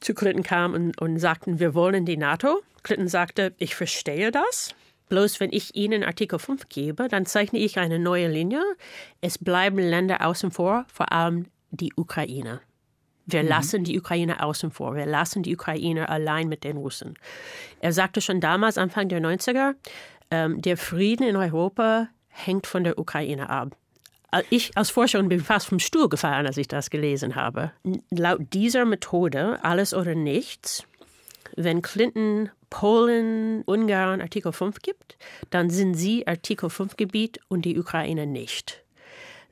zu 0.00 0.14
Clinton 0.14 0.42
kam 0.42 0.74
und, 0.74 1.00
und 1.00 1.18
sagten, 1.18 1.58
wir 1.58 1.74
wollen 1.74 2.04
die 2.04 2.16
NATO. 2.16 2.62
Clinton 2.82 3.08
sagte, 3.08 3.54
ich 3.58 3.74
verstehe 3.74 4.30
das. 4.30 4.74
Bloß 5.08 5.40
wenn 5.40 5.52
ich 5.52 5.74
Ihnen 5.74 6.04
Artikel 6.04 6.38
5 6.38 6.68
gebe, 6.68 7.08
dann 7.08 7.26
zeichne 7.26 7.58
ich 7.58 7.78
eine 7.78 7.98
neue 7.98 8.28
Linie. 8.28 8.62
Es 9.20 9.38
bleiben 9.38 9.78
Länder 9.78 10.24
außen 10.24 10.52
vor, 10.52 10.86
vor 10.92 11.12
allem 11.12 11.46
die 11.70 11.92
Ukraine. 11.96 12.60
Wir 13.26 13.42
mhm. 13.42 13.48
lassen 13.48 13.84
die 13.84 13.98
Ukraine 13.98 14.42
außen 14.42 14.70
vor. 14.70 14.94
Wir 14.94 15.06
lassen 15.06 15.42
die 15.42 15.54
Ukraine 15.54 16.08
allein 16.08 16.48
mit 16.48 16.64
den 16.64 16.76
Russen. 16.76 17.14
Er 17.80 17.92
sagte 17.92 18.20
schon 18.20 18.40
damals, 18.40 18.78
Anfang 18.78 19.08
der 19.08 19.20
90er, 19.20 19.74
ähm, 20.30 20.62
der 20.62 20.76
Frieden 20.76 21.26
in 21.26 21.36
Europa 21.36 22.08
hängt 22.28 22.66
von 22.66 22.84
der 22.84 22.98
Ukraine 22.98 23.50
ab. 23.50 23.76
Äh, 24.32 24.42
ich 24.50 24.76
als 24.76 24.90
Forscherin 24.90 25.28
bin 25.28 25.40
fast 25.40 25.66
vom 25.66 25.78
Stuhl 25.78 26.08
gefallen, 26.08 26.46
als 26.46 26.56
ich 26.56 26.68
das 26.68 26.90
gelesen 26.90 27.34
habe. 27.34 27.72
Laut 28.10 28.40
dieser 28.52 28.84
Methode, 28.84 29.62
alles 29.62 29.94
oder 29.94 30.14
nichts, 30.14 30.84
wenn 31.56 31.82
Clinton 31.82 32.50
Polen, 32.70 33.62
Ungarn 33.62 34.20
Artikel 34.20 34.52
5 34.52 34.78
gibt, 34.80 35.18
dann 35.50 35.70
sind 35.70 35.94
sie 35.94 36.26
Artikel 36.26 36.70
5 36.70 36.96
Gebiet 36.96 37.40
und 37.48 37.64
die 37.64 37.78
Ukraine 37.78 38.26
nicht. 38.26 38.84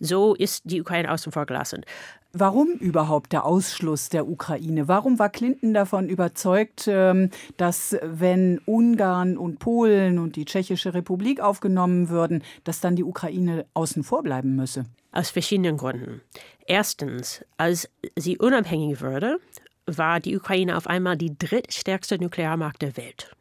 So 0.00 0.34
ist 0.34 0.62
die 0.64 0.80
Ukraine 0.80 1.10
außen 1.10 1.32
vor 1.32 1.46
gelassen. 1.46 1.84
Warum 2.32 2.72
überhaupt 2.72 3.32
der 3.32 3.46
Ausschluss 3.46 4.10
der 4.10 4.28
Ukraine? 4.28 4.86
Warum 4.86 5.18
war 5.18 5.30
Clinton 5.30 5.72
davon 5.72 6.10
überzeugt, 6.10 6.84
ähm, 6.86 7.30
dass 7.56 7.96
wenn 8.02 8.60
Ungarn 8.66 9.38
und 9.38 9.58
Polen 9.58 10.18
und 10.18 10.36
die 10.36 10.44
Tschechische 10.44 10.92
Republik 10.92 11.40
aufgenommen 11.40 12.10
würden, 12.10 12.42
dass 12.64 12.80
dann 12.80 12.96
die 12.96 13.04
Ukraine 13.04 13.64
außen 13.72 14.04
vor 14.04 14.22
bleiben 14.22 14.56
müsse? 14.56 14.84
Aus 15.10 15.30
verschiedenen 15.30 15.78
Gründen. 15.78 16.20
Erstens, 16.66 17.44
als 17.56 17.88
sie 18.14 18.36
unabhängig 18.36 19.00
wurde, 19.00 19.38
war 19.86 20.20
die 20.20 20.36
Ukraine 20.36 20.76
auf 20.76 20.86
einmal 20.86 21.16
die 21.16 21.36
drittstärkste 21.36 22.18
Nuklearmacht 22.18 22.82
der 22.82 22.98
Welt. 22.98 23.34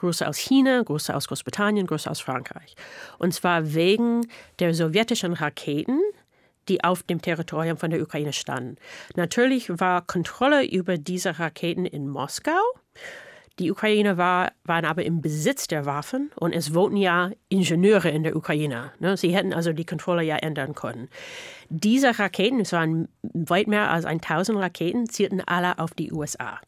Größer 0.00 0.28
aus 0.28 0.38
China, 0.38 0.82
größer 0.82 1.14
aus 1.14 1.28
Großbritannien, 1.28 1.86
größer 1.86 2.10
aus 2.10 2.20
Frankreich. 2.20 2.74
Und 3.18 3.34
zwar 3.34 3.74
wegen 3.74 4.26
der 4.58 4.74
sowjetischen 4.74 5.34
Raketen, 5.34 6.00
die 6.68 6.82
auf 6.82 7.02
dem 7.02 7.20
Territorium 7.20 7.76
von 7.76 7.90
der 7.90 8.00
Ukraine 8.00 8.32
standen. 8.32 8.76
Natürlich 9.14 9.68
war 9.78 10.06
Kontrolle 10.06 10.64
über 10.66 10.96
diese 10.96 11.38
Raketen 11.38 11.84
in 11.84 12.08
Moskau. 12.08 12.60
Die 13.58 13.70
Ukraine 13.70 14.16
war, 14.16 14.52
waren 14.64 14.86
aber 14.86 15.04
im 15.04 15.20
Besitz 15.20 15.66
der 15.66 15.84
Waffen 15.84 16.30
und 16.36 16.54
es 16.54 16.72
wohnten 16.72 16.96
ja 16.96 17.30
Ingenieure 17.50 18.08
in 18.08 18.22
der 18.22 18.34
Ukraine. 18.34 18.92
Ne? 19.00 19.18
Sie 19.18 19.34
hätten 19.34 19.52
also 19.52 19.74
die 19.74 19.84
Kontrolle 19.84 20.22
ja 20.22 20.36
ändern 20.36 20.74
können. 20.74 21.10
Diese 21.68 22.18
Raketen, 22.18 22.60
es 22.60 22.72
waren 22.72 23.08
weit 23.22 23.66
mehr 23.66 23.90
als 23.90 24.06
1000 24.06 24.58
Raketen, 24.58 25.10
zielten 25.10 25.42
alle 25.42 25.78
auf 25.78 25.92
die 25.92 26.10
USA. 26.10 26.58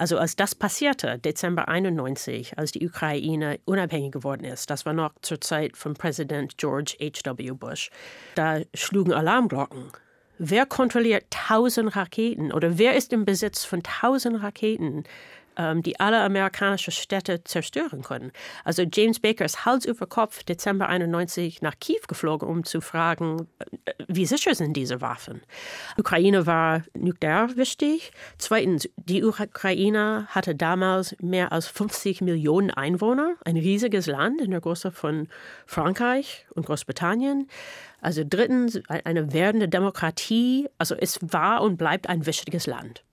Also 0.00 0.16
als 0.16 0.34
das 0.34 0.54
passierte, 0.54 1.18
Dezember 1.18 1.68
91, 1.68 2.56
als 2.56 2.72
die 2.72 2.88
Ukraine 2.88 3.60
unabhängig 3.66 4.12
geworden 4.12 4.44
ist, 4.44 4.70
das 4.70 4.86
war 4.86 4.94
noch 4.94 5.12
zur 5.20 5.42
Zeit 5.42 5.76
von 5.76 5.92
Präsident 5.92 6.56
George 6.56 6.96
H.W. 6.98 7.50
Bush, 7.50 7.90
da 8.34 8.60
schlugen 8.72 9.12
Alarmglocken. 9.12 9.92
Wer 10.38 10.64
kontrolliert 10.64 11.26
tausend 11.28 11.94
Raketen 11.96 12.50
oder 12.50 12.78
wer 12.78 12.96
ist 12.96 13.12
im 13.12 13.26
Besitz 13.26 13.66
von 13.66 13.82
tausend 13.82 14.42
Raketen? 14.42 15.04
Ähm, 15.56 15.82
die 15.82 15.98
alle 16.00 16.20
amerikanischen 16.20 16.92
Städte 16.92 17.44
zerstören 17.44 18.02
können. 18.02 18.32
Also 18.64 18.82
James 18.82 19.20
Baker 19.20 19.44
ist 19.44 19.64
Hals 19.64 19.84
über 19.84 20.06
Kopf 20.06 20.42
Dezember 20.44 20.88
91 20.88 21.62
nach 21.62 21.74
Kiew 21.80 22.00
geflogen, 22.08 22.48
um 22.48 22.64
zu 22.64 22.80
fragen, 22.80 23.48
äh, 23.84 23.92
wie 24.08 24.26
sicher 24.26 24.54
sind 24.54 24.74
diese 24.74 25.00
Waffen? 25.00 25.42
Ukraine 25.96 26.46
war 26.46 26.82
nuklear 26.94 27.56
wichtig. 27.56 28.12
Zweitens, 28.38 28.88
die 28.96 29.22
Ukraine 29.24 30.26
hatte 30.28 30.54
damals 30.54 31.16
mehr 31.20 31.52
als 31.52 31.66
50 31.66 32.20
Millionen 32.20 32.70
Einwohner, 32.70 33.34
ein 33.44 33.56
riesiges 33.56 34.06
Land 34.06 34.40
in 34.40 34.50
der 34.50 34.60
Größe 34.60 34.90
von 34.90 35.28
Frankreich 35.66 36.46
und 36.54 36.66
Großbritannien. 36.66 37.48
Also 38.00 38.22
drittens, 38.28 38.80
eine 38.88 39.32
werdende 39.32 39.68
Demokratie. 39.68 40.68
Also 40.78 40.94
es 40.94 41.18
war 41.20 41.62
und 41.62 41.76
bleibt 41.76 42.08
ein 42.08 42.26
wichtiges 42.26 42.66
Land. 42.66 43.04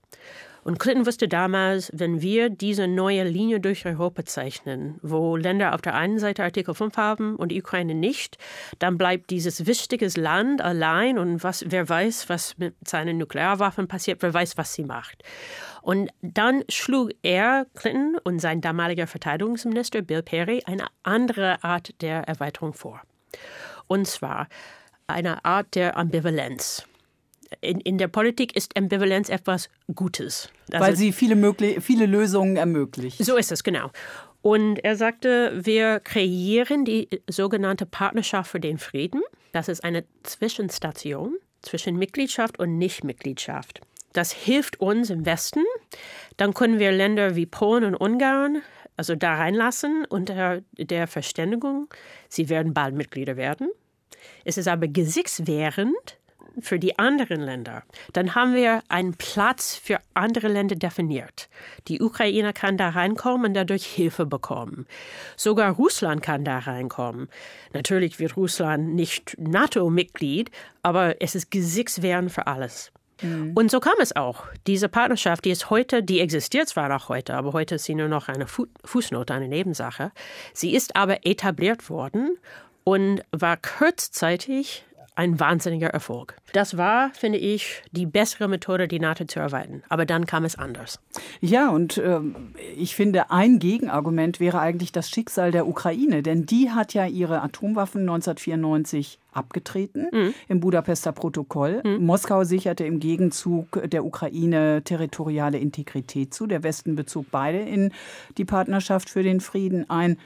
Und 0.68 0.78
Clinton 0.78 1.06
wusste 1.06 1.28
damals, 1.28 1.90
wenn 1.94 2.20
wir 2.20 2.50
diese 2.50 2.88
neue 2.88 3.24
Linie 3.24 3.58
durch 3.58 3.86
Europa 3.86 4.26
zeichnen, 4.26 4.98
wo 5.00 5.34
Länder 5.34 5.74
auf 5.74 5.80
der 5.80 5.94
einen 5.94 6.18
Seite 6.18 6.44
Artikel 6.44 6.74
5 6.74 6.94
haben 6.98 7.36
und 7.36 7.52
die 7.52 7.62
Ukraine 7.62 7.94
nicht, 7.94 8.36
dann 8.78 8.98
bleibt 8.98 9.30
dieses 9.30 9.64
wichtige 9.64 10.06
Land 10.20 10.60
allein 10.60 11.18
und 11.18 11.42
was, 11.42 11.64
wer 11.68 11.88
weiß, 11.88 12.28
was 12.28 12.58
mit 12.58 12.74
seinen 12.86 13.16
Nuklearwaffen 13.16 13.88
passiert, 13.88 14.20
wer 14.20 14.34
weiß, 14.34 14.58
was 14.58 14.74
sie 14.74 14.84
macht. 14.84 15.22
Und 15.80 16.10
dann 16.20 16.62
schlug 16.68 17.12
er, 17.22 17.64
Clinton 17.74 18.18
und 18.22 18.38
sein 18.38 18.60
damaliger 18.60 19.06
Verteidigungsminister 19.06 20.02
Bill 20.02 20.22
Perry, 20.22 20.62
eine 20.66 20.84
andere 21.02 21.64
Art 21.64 21.94
der 22.02 22.28
Erweiterung 22.28 22.74
vor. 22.74 23.00
Und 23.86 24.06
zwar 24.06 24.48
eine 25.06 25.46
Art 25.46 25.74
der 25.74 25.96
Ambivalenz 25.96 26.86
in, 27.60 27.80
in 27.80 27.98
der 27.98 28.08
Politik 28.08 28.56
ist 28.56 28.76
Ambivalenz 28.76 29.28
etwas 29.28 29.68
Gutes. 29.94 30.50
Also, 30.72 30.84
Weil 30.84 30.96
sie 30.96 31.12
viele, 31.12 31.36
möglich, 31.36 31.78
viele 31.82 32.06
Lösungen 32.06 32.56
ermöglicht. 32.56 33.24
So 33.24 33.36
ist 33.36 33.52
es, 33.52 33.64
genau. 33.64 33.90
Und 34.42 34.78
er 34.78 34.96
sagte, 34.96 35.52
wir 35.64 36.00
kreieren 36.00 36.84
die 36.84 37.08
sogenannte 37.28 37.86
Partnerschaft 37.86 38.50
für 38.50 38.60
den 38.60 38.78
Frieden. 38.78 39.22
Das 39.52 39.68
ist 39.68 39.82
eine 39.82 40.04
Zwischenstation 40.22 41.36
zwischen 41.62 41.96
Mitgliedschaft 41.96 42.58
und 42.58 42.78
Nichtmitgliedschaft. 42.78 43.80
Das 44.12 44.32
hilft 44.32 44.80
uns 44.80 45.10
im 45.10 45.26
Westen. 45.26 45.64
Dann 46.36 46.54
können 46.54 46.78
wir 46.78 46.92
Länder 46.92 47.34
wie 47.34 47.46
Polen 47.46 47.84
und 47.84 47.94
Ungarn 47.96 48.62
also 48.98 49.14
da 49.14 49.36
reinlassen 49.36 50.04
unter 50.08 50.60
der 50.76 51.06
Verständigung, 51.06 51.88
sie 52.28 52.48
werden 52.48 52.74
bald 52.74 52.96
Mitglieder 52.96 53.36
werden. 53.36 53.70
Es 54.44 54.58
ist 54.58 54.66
aber 54.66 54.88
gesichtswehrend, 54.88 56.17
für 56.62 56.78
die 56.78 56.98
anderen 56.98 57.40
Länder, 57.40 57.82
dann 58.12 58.34
haben 58.34 58.54
wir 58.54 58.82
einen 58.88 59.14
Platz 59.14 59.76
für 59.76 59.98
andere 60.14 60.48
Länder 60.48 60.76
definiert. 60.76 61.48
Die 61.88 62.00
Ukraine 62.00 62.52
kann 62.52 62.76
da 62.76 62.90
reinkommen 62.90 63.48
und 63.48 63.54
dadurch 63.54 63.84
Hilfe 63.84 64.26
bekommen. 64.26 64.86
Sogar 65.36 65.72
Russland 65.72 66.22
kann 66.22 66.44
da 66.44 66.58
reinkommen. 66.58 67.28
Natürlich 67.72 68.18
wird 68.18 68.36
Russland 68.36 68.94
nicht 68.94 69.36
NATO-Mitglied, 69.38 70.50
aber 70.82 71.20
es 71.20 71.34
ist 71.34 71.50
Gesichtswehren 71.50 72.30
für 72.30 72.46
alles. 72.46 72.92
Mhm. 73.22 73.52
Und 73.54 73.70
so 73.70 73.80
kam 73.80 73.94
es 74.00 74.14
auch. 74.14 74.44
Diese 74.66 74.88
Partnerschaft, 74.88 75.44
die 75.44 75.50
ist 75.50 75.70
heute, 75.70 76.02
die 76.02 76.20
existiert 76.20 76.68
zwar 76.68 76.88
noch 76.88 77.08
heute, 77.08 77.34
aber 77.34 77.52
heute 77.52 77.76
ist 77.76 77.84
sie 77.84 77.94
nur 77.94 78.08
noch 78.08 78.28
eine 78.28 78.46
Fußnote, 78.46 79.34
eine 79.34 79.48
Nebensache. 79.48 80.12
Sie 80.52 80.74
ist 80.74 80.96
aber 80.96 81.26
etabliert 81.26 81.90
worden 81.90 82.38
und 82.84 83.22
war 83.32 83.56
kurzzeitig 83.56 84.84
ein 85.18 85.40
wahnsinniger 85.40 85.88
Erfolg. 85.88 86.36
Das 86.52 86.76
war, 86.76 87.10
finde 87.12 87.38
ich, 87.38 87.82
die 87.90 88.06
bessere 88.06 88.46
Methode, 88.46 88.86
die 88.86 89.00
NATO 89.00 89.24
zu 89.24 89.40
erweitern. 89.40 89.82
Aber 89.88 90.06
dann 90.06 90.26
kam 90.26 90.44
es 90.44 90.56
anders. 90.56 91.00
Ja, 91.40 91.70
und 91.70 91.98
äh, 91.98 92.20
ich 92.76 92.94
finde, 92.94 93.32
ein 93.32 93.58
Gegenargument 93.58 94.38
wäre 94.38 94.60
eigentlich 94.60 94.92
das 94.92 95.10
Schicksal 95.10 95.50
der 95.50 95.66
Ukraine. 95.66 96.22
Denn 96.22 96.46
die 96.46 96.70
hat 96.70 96.94
ja 96.94 97.04
ihre 97.04 97.42
Atomwaffen 97.42 98.02
1994 98.02 99.18
abgetreten 99.32 100.06
mhm. 100.12 100.34
im 100.46 100.60
Budapester 100.60 101.10
Protokoll. 101.10 101.82
Mhm. 101.84 102.06
Moskau 102.06 102.44
sicherte 102.44 102.84
im 102.84 103.00
Gegenzug 103.00 103.82
der 103.90 104.04
Ukraine 104.04 104.82
territoriale 104.84 105.58
Integrität 105.58 106.32
zu. 106.32 106.46
Der 106.46 106.62
Westen 106.62 106.94
bezog 106.94 107.26
beide 107.32 107.58
in 107.58 107.92
die 108.36 108.44
Partnerschaft 108.44 109.10
für 109.10 109.24
den 109.24 109.40
Frieden 109.40 109.90
ein. 109.90 110.16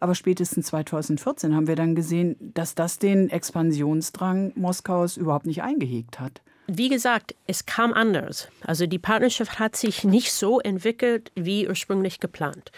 Aber 0.00 0.14
spätestens 0.14 0.66
2014 0.66 1.54
haben 1.54 1.66
wir 1.66 1.76
dann 1.76 1.94
gesehen, 1.94 2.36
dass 2.40 2.74
das 2.74 2.98
den 2.98 3.30
Expansionsdrang 3.30 4.52
Moskaus 4.54 5.16
überhaupt 5.16 5.46
nicht 5.46 5.62
eingehegt 5.62 6.20
hat. 6.20 6.40
Wie 6.66 6.90
gesagt, 6.90 7.34
es 7.46 7.66
kam 7.66 7.94
anders. 7.94 8.48
Also 8.60 8.86
die 8.86 8.98
Partnerschaft 8.98 9.58
hat 9.58 9.74
sich 9.74 10.04
nicht 10.04 10.32
so 10.32 10.60
entwickelt 10.60 11.32
wie 11.34 11.66
ursprünglich 11.66 12.20
geplant. 12.20 12.70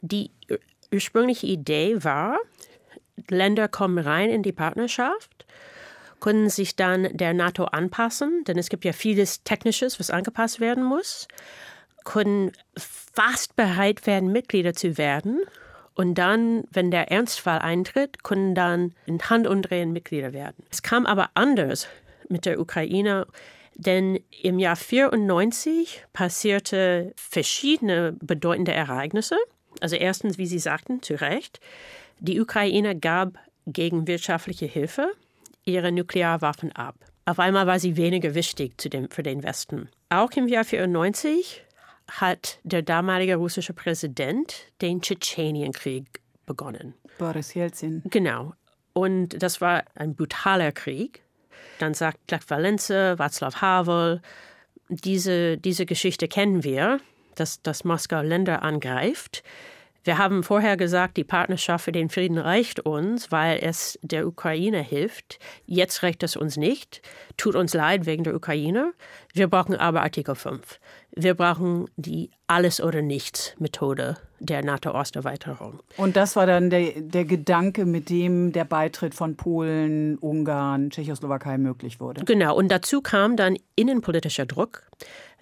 Die 0.00 0.30
ursprüngliche 0.92 1.46
Idee 1.46 2.04
war, 2.04 2.38
Länder 3.28 3.66
kommen 3.66 3.98
rein 3.98 4.30
in 4.30 4.44
die 4.44 4.52
Partnerschaft, 4.52 5.46
können 6.20 6.48
sich 6.48 6.76
dann 6.76 7.08
der 7.16 7.34
NATO 7.34 7.64
anpassen, 7.64 8.44
denn 8.44 8.56
es 8.56 8.68
gibt 8.68 8.84
ja 8.84 8.92
vieles 8.92 9.42
Technisches, 9.42 9.98
was 9.98 10.10
angepasst 10.10 10.60
werden 10.60 10.84
muss, 10.84 11.26
können 12.04 12.52
fast 12.76 13.56
bereit 13.56 14.06
werden, 14.06 14.30
Mitglieder 14.30 14.74
zu 14.74 14.96
werden 14.96 15.40
und 15.98 16.14
dann, 16.14 16.62
wenn 16.70 16.92
der 16.92 17.10
Ernstfall 17.10 17.58
eintritt, 17.58 18.22
können 18.22 18.54
dann 18.54 18.94
in 19.06 19.18
Handumdrehen 19.20 19.92
Mitglieder 19.92 20.32
werden. 20.32 20.64
Es 20.70 20.84
kam 20.84 21.06
aber 21.06 21.30
anders 21.34 21.88
mit 22.28 22.46
der 22.46 22.60
Ukraine, 22.60 23.26
denn 23.74 24.20
im 24.40 24.60
Jahr 24.60 24.76
94 24.76 26.04
passierte 26.12 27.12
verschiedene 27.16 28.16
bedeutende 28.20 28.72
Ereignisse. 28.72 29.36
Also 29.80 29.96
erstens, 29.96 30.38
wie 30.38 30.46
Sie 30.46 30.60
sagten, 30.60 31.02
zu 31.02 31.14
Recht, 31.20 31.58
die 32.20 32.40
Ukraine 32.40 32.96
gab 32.96 33.32
gegen 33.66 34.06
wirtschaftliche 34.06 34.66
Hilfe 34.66 35.10
ihre 35.64 35.90
Nuklearwaffen 35.90 36.70
ab. 36.70 36.94
Auf 37.24 37.40
einmal 37.40 37.66
war 37.66 37.80
sie 37.80 37.96
weniger 37.96 38.36
wichtig 38.36 38.78
dem, 38.78 39.10
für 39.10 39.24
den 39.24 39.42
Westen. 39.42 39.88
Auch 40.10 40.30
im 40.30 40.46
Jahr 40.46 40.64
94 40.64 41.64
hat 42.08 42.58
der 42.62 42.82
damalige 42.82 43.36
russische 43.36 43.72
Präsident 43.72 44.72
den 44.80 45.00
Tschetschenienkrieg 45.00 46.20
begonnen. 46.46 46.94
Boris 47.18 47.54
Jelzin. 47.54 48.02
Genau. 48.06 48.54
Und 48.92 49.42
das 49.42 49.60
war 49.60 49.84
ein 49.94 50.14
brutaler 50.14 50.72
Krieg. 50.72 51.22
Dann 51.78 51.94
sagt 51.94 52.30
Lech 52.30 52.48
Walesa, 52.48 53.12
Václav 53.14 53.60
Havel, 53.60 54.20
diese, 54.88 55.58
diese 55.58 55.86
Geschichte 55.86 56.28
kennen 56.28 56.64
wir, 56.64 57.00
dass, 57.34 57.62
dass 57.62 57.84
Moskau 57.84 58.22
Länder 58.22 58.62
angreift. 58.62 59.42
Wir 60.08 60.16
haben 60.16 60.42
vorher 60.42 60.78
gesagt, 60.78 61.18
die 61.18 61.22
Partnerschaft 61.22 61.84
für 61.84 61.92
den 61.92 62.08
Frieden 62.08 62.38
reicht 62.38 62.80
uns, 62.80 63.30
weil 63.30 63.58
es 63.60 63.98
der 64.00 64.26
Ukraine 64.26 64.80
hilft. 64.80 65.38
Jetzt 65.66 66.02
reicht 66.02 66.22
es 66.22 66.34
uns 66.34 66.56
nicht. 66.56 67.02
Tut 67.36 67.54
uns 67.54 67.74
leid 67.74 68.06
wegen 68.06 68.24
der 68.24 68.34
Ukraine. 68.34 68.94
Wir 69.34 69.48
brauchen 69.48 69.74
aber 69.76 70.00
Artikel 70.00 70.34
5. 70.34 70.80
Wir 71.14 71.34
brauchen 71.34 71.90
die 71.96 72.30
Alles- 72.46 72.80
oder 72.80 73.02
Nichts-Methode 73.02 74.16
der 74.38 74.64
NATO-Osterweiterung. 74.64 75.80
Und 75.98 76.16
das 76.16 76.36
war 76.36 76.46
dann 76.46 76.70
der, 76.70 76.92
der 76.96 77.26
Gedanke, 77.26 77.84
mit 77.84 78.08
dem 78.08 78.52
der 78.52 78.64
Beitritt 78.64 79.14
von 79.14 79.36
Polen, 79.36 80.16
Ungarn, 80.16 80.88
Tschechoslowakei 80.88 81.58
möglich 81.58 82.00
wurde. 82.00 82.24
Genau. 82.24 82.56
Und 82.56 82.68
dazu 82.68 83.02
kam 83.02 83.36
dann 83.36 83.58
innenpolitischer 83.76 84.46
Druck. 84.46 84.84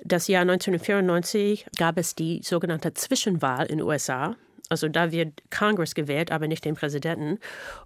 Das 0.02 0.26
Jahr 0.26 0.42
1994 0.42 1.66
gab 1.78 1.98
es 1.98 2.16
die 2.16 2.40
sogenannte 2.42 2.94
Zwischenwahl 2.94 3.66
in 3.66 3.78
den 3.78 3.86
USA 3.86 4.34
also 4.68 4.88
da 4.88 5.12
wird 5.12 5.42
Congress 5.50 5.94
gewählt, 5.94 6.32
aber 6.32 6.48
nicht 6.48 6.64
den 6.64 6.74
Präsidenten. 6.74 7.38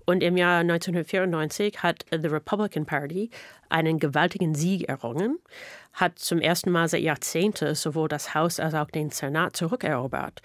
Und 0.06 0.22
im 0.22 0.36
Jahr 0.36 0.60
1994 0.60 1.82
hat 1.82 2.04
the 2.10 2.28
Republican 2.28 2.86
Party 2.86 3.30
einen 3.68 3.98
gewaltigen 3.98 4.54
Sieg 4.54 4.88
errungen, 4.88 5.38
hat 5.92 6.18
zum 6.18 6.40
ersten 6.40 6.70
Mal 6.70 6.88
seit 6.88 7.02
Jahrzehnten 7.02 7.74
sowohl 7.74 8.08
das 8.08 8.34
Haus 8.34 8.60
als 8.60 8.74
auch 8.74 8.90
den 8.90 9.10
Senat 9.10 9.56
zurückerobert. 9.56 10.40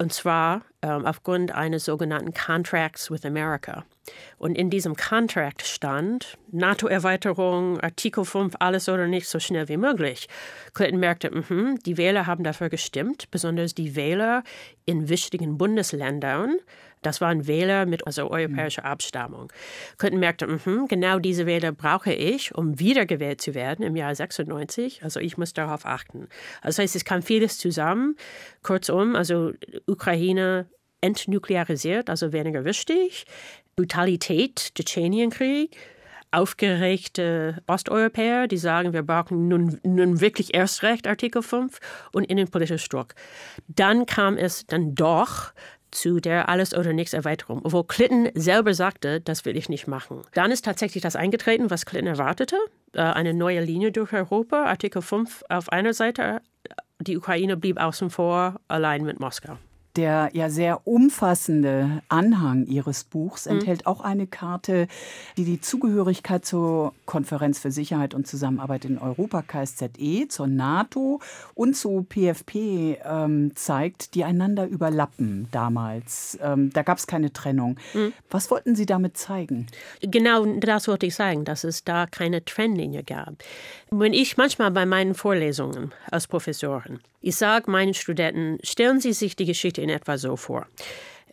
Und 0.00 0.14
zwar 0.14 0.62
ähm, 0.80 1.04
aufgrund 1.04 1.52
eines 1.52 1.84
sogenannten 1.84 2.32
Contracts 2.32 3.10
with 3.10 3.26
America. 3.26 3.84
Und 4.38 4.56
in 4.56 4.70
diesem 4.70 4.96
Contract 4.96 5.60
stand 5.60 6.38
NATO-Erweiterung, 6.50 7.78
Artikel 7.80 8.24
5, 8.24 8.54
alles 8.60 8.88
oder 8.88 9.06
nicht 9.06 9.28
so 9.28 9.38
schnell 9.38 9.68
wie 9.68 9.76
möglich. 9.76 10.26
Clinton 10.72 11.00
merkte, 11.00 11.30
mh, 11.30 11.80
die 11.84 11.98
Wähler 11.98 12.26
haben 12.26 12.44
dafür 12.44 12.70
gestimmt, 12.70 13.30
besonders 13.30 13.74
die 13.74 13.94
Wähler 13.94 14.42
in 14.86 15.10
wichtigen 15.10 15.58
Bundesländern 15.58 16.56
das 17.02 17.20
waren 17.20 17.46
Wähler 17.46 17.86
mit 17.86 18.06
also 18.06 18.30
europäischer 18.30 18.84
Abstammung. 18.84 19.52
Clinton 19.98 20.20
merkte, 20.20 20.46
mh, 20.46 20.86
genau 20.88 21.18
diese 21.18 21.46
Wähler 21.46 21.72
brauche 21.72 22.12
ich, 22.12 22.54
um 22.54 22.78
wiedergewählt 22.78 23.40
zu 23.40 23.54
werden 23.54 23.84
im 23.84 23.96
Jahr 23.96 24.14
96. 24.14 25.02
Also 25.02 25.20
ich 25.20 25.38
muss 25.38 25.54
darauf 25.54 25.86
achten. 25.86 26.28
Also 26.60 26.76
das 26.76 26.78
heißt, 26.78 26.96
es 26.96 27.04
kam 27.04 27.22
vieles 27.22 27.58
zusammen. 27.58 28.16
Kurzum, 28.62 29.16
also 29.16 29.52
Ukraine 29.86 30.66
entnuklearisiert, 31.00 32.10
also 32.10 32.32
weniger 32.32 32.64
wichtig. 32.64 33.24
Brutalität, 33.76 34.74
Tschetschenienkrieg, 34.74 35.74
aufgeregte 36.32 37.62
Osteuropäer, 37.66 38.46
die 38.46 38.56
sagen, 38.56 38.92
wir 38.92 39.02
brauchen 39.02 39.48
nun, 39.48 39.80
nun 39.82 40.20
wirklich 40.20 40.54
erst 40.54 40.82
recht 40.82 41.06
Artikel 41.06 41.42
5 41.42 41.78
und 42.12 42.24
innenpolitischer 42.24 42.88
Druck. 42.88 43.14
Dann 43.68 44.06
kam 44.06 44.36
es 44.36 44.66
dann 44.66 44.94
doch 44.94 45.52
zu 45.90 46.20
der 46.20 46.48
Alles- 46.48 46.74
oder 46.74 46.92
Nichts-Erweiterung, 46.92 47.62
wo 47.64 47.82
Clinton 47.82 48.30
selber 48.34 48.74
sagte, 48.74 49.20
das 49.20 49.44
will 49.44 49.56
ich 49.56 49.68
nicht 49.68 49.86
machen. 49.86 50.22
Dann 50.34 50.50
ist 50.50 50.64
tatsächlich 50.64 51.02
das 51.02 51.16
eingetreten, 51.16 51.70
was 51.70 51.86
Clinton 51.86 52.14
erwartete, 52.14 52.56
äh, 52.92 53.00
eine 53.00 53.34
neue 53.34 53.62
Linie 53.62 53.92
durch 53.92 54.12
Europa, 54.12 54.64
Artikel 54.64 55.02
5 55.02 55.44
auf 55.48 55.70
einer 55.70 55.92
Seite, 55.92 56.40
die 57.00 57.16
Ukraine 57.16 57.56
blieb 57.56 57.78
außen 57.80 58.10
vor, 58.10 58.60
allein 58.68 59.04
mit 59.04 59.20
Moskau. 59.20 59.56
Der 59.96 60.30
ja 60.32 60.50
sehr 60.50 60.86
umfassende 60.86 62.02
Anhang 62.08 62.66
Ihres 62.66 63.04
Buchs 63.04 63.46
mhm. 63.46 63.52
enthält 63.52 63.86
auch 63.86 64.00
eine 64.00 64.26
Karte, 64.26 64.86
die 65.36 65.44
die 65.44 65.60
Zugehörigkeit 65.60 66.44
zur 66.44 66.94
Konferenz 67.06 67.58
für 67.58 67.70
Sicherheit 67.70 68.14
und 68.14 68.26
Zusammenarbeit 68.26 68.84
in 68.84 68.98
Europa, 68.98 69.42
KSZE, 69.42 70.28
zur 70.28 70.46
NATO 70.46 71.20
und 71.54 71.76
zu 71.76 72.06
PFP 72.08 72.98
ähm, 73.04 73.52
zeigt, 73.56 74.14
die 74.14 74.24
einander 74.24 74.66
überlappen 74.66 75.48
damals. 75.50 76.38
Ähm, 76.40 76.70
da 76.72 76.82
gab 76.82 76.98
es 76.98 77.06
keine 77.06 77.32
Trennung. 77.32 77.76
Mhm. 77.94 78.12
Was 78.30 78.50
wollten 78.50 78.76
Sie 78.76 78.86
damit 78.86 79.16
zeigen? 79.16 79.66
Genau 80.00 80.46
das 80.46 80.86
wollte 80.88 81.06
ich 81.06 81.14
sagen, 81.14 81.44
dass 81.44 81.64
es 81.64 81.84
da 81.84 82.06
keine 82.06 82.44
Trennlinie 82.44 83.02
gab. 83.02 83.34
Wenn 83.90 84.12
ich 84.12 84.36
manchmal 84.36 84.70
bei 84.70 84.86
meinen 84.86 85.14
Vorlesungen 85.14 85.92
als 86.10 86.26
Professorin, 86.26 87.00
ich 87.22 87.36
sage 87.36 87.70
meinen 87.70 87.92
Studenten, 87.92 88.58
stellen 88.62 88.98
Sie 88.98 89.12
sich 89.12 89.36
die 89.36 89.44
Geschichte 89.44 89.79
in 89.80 89.90
etwa 89.90 90.18
so 90.18 90.36
vor. 90.36 90.66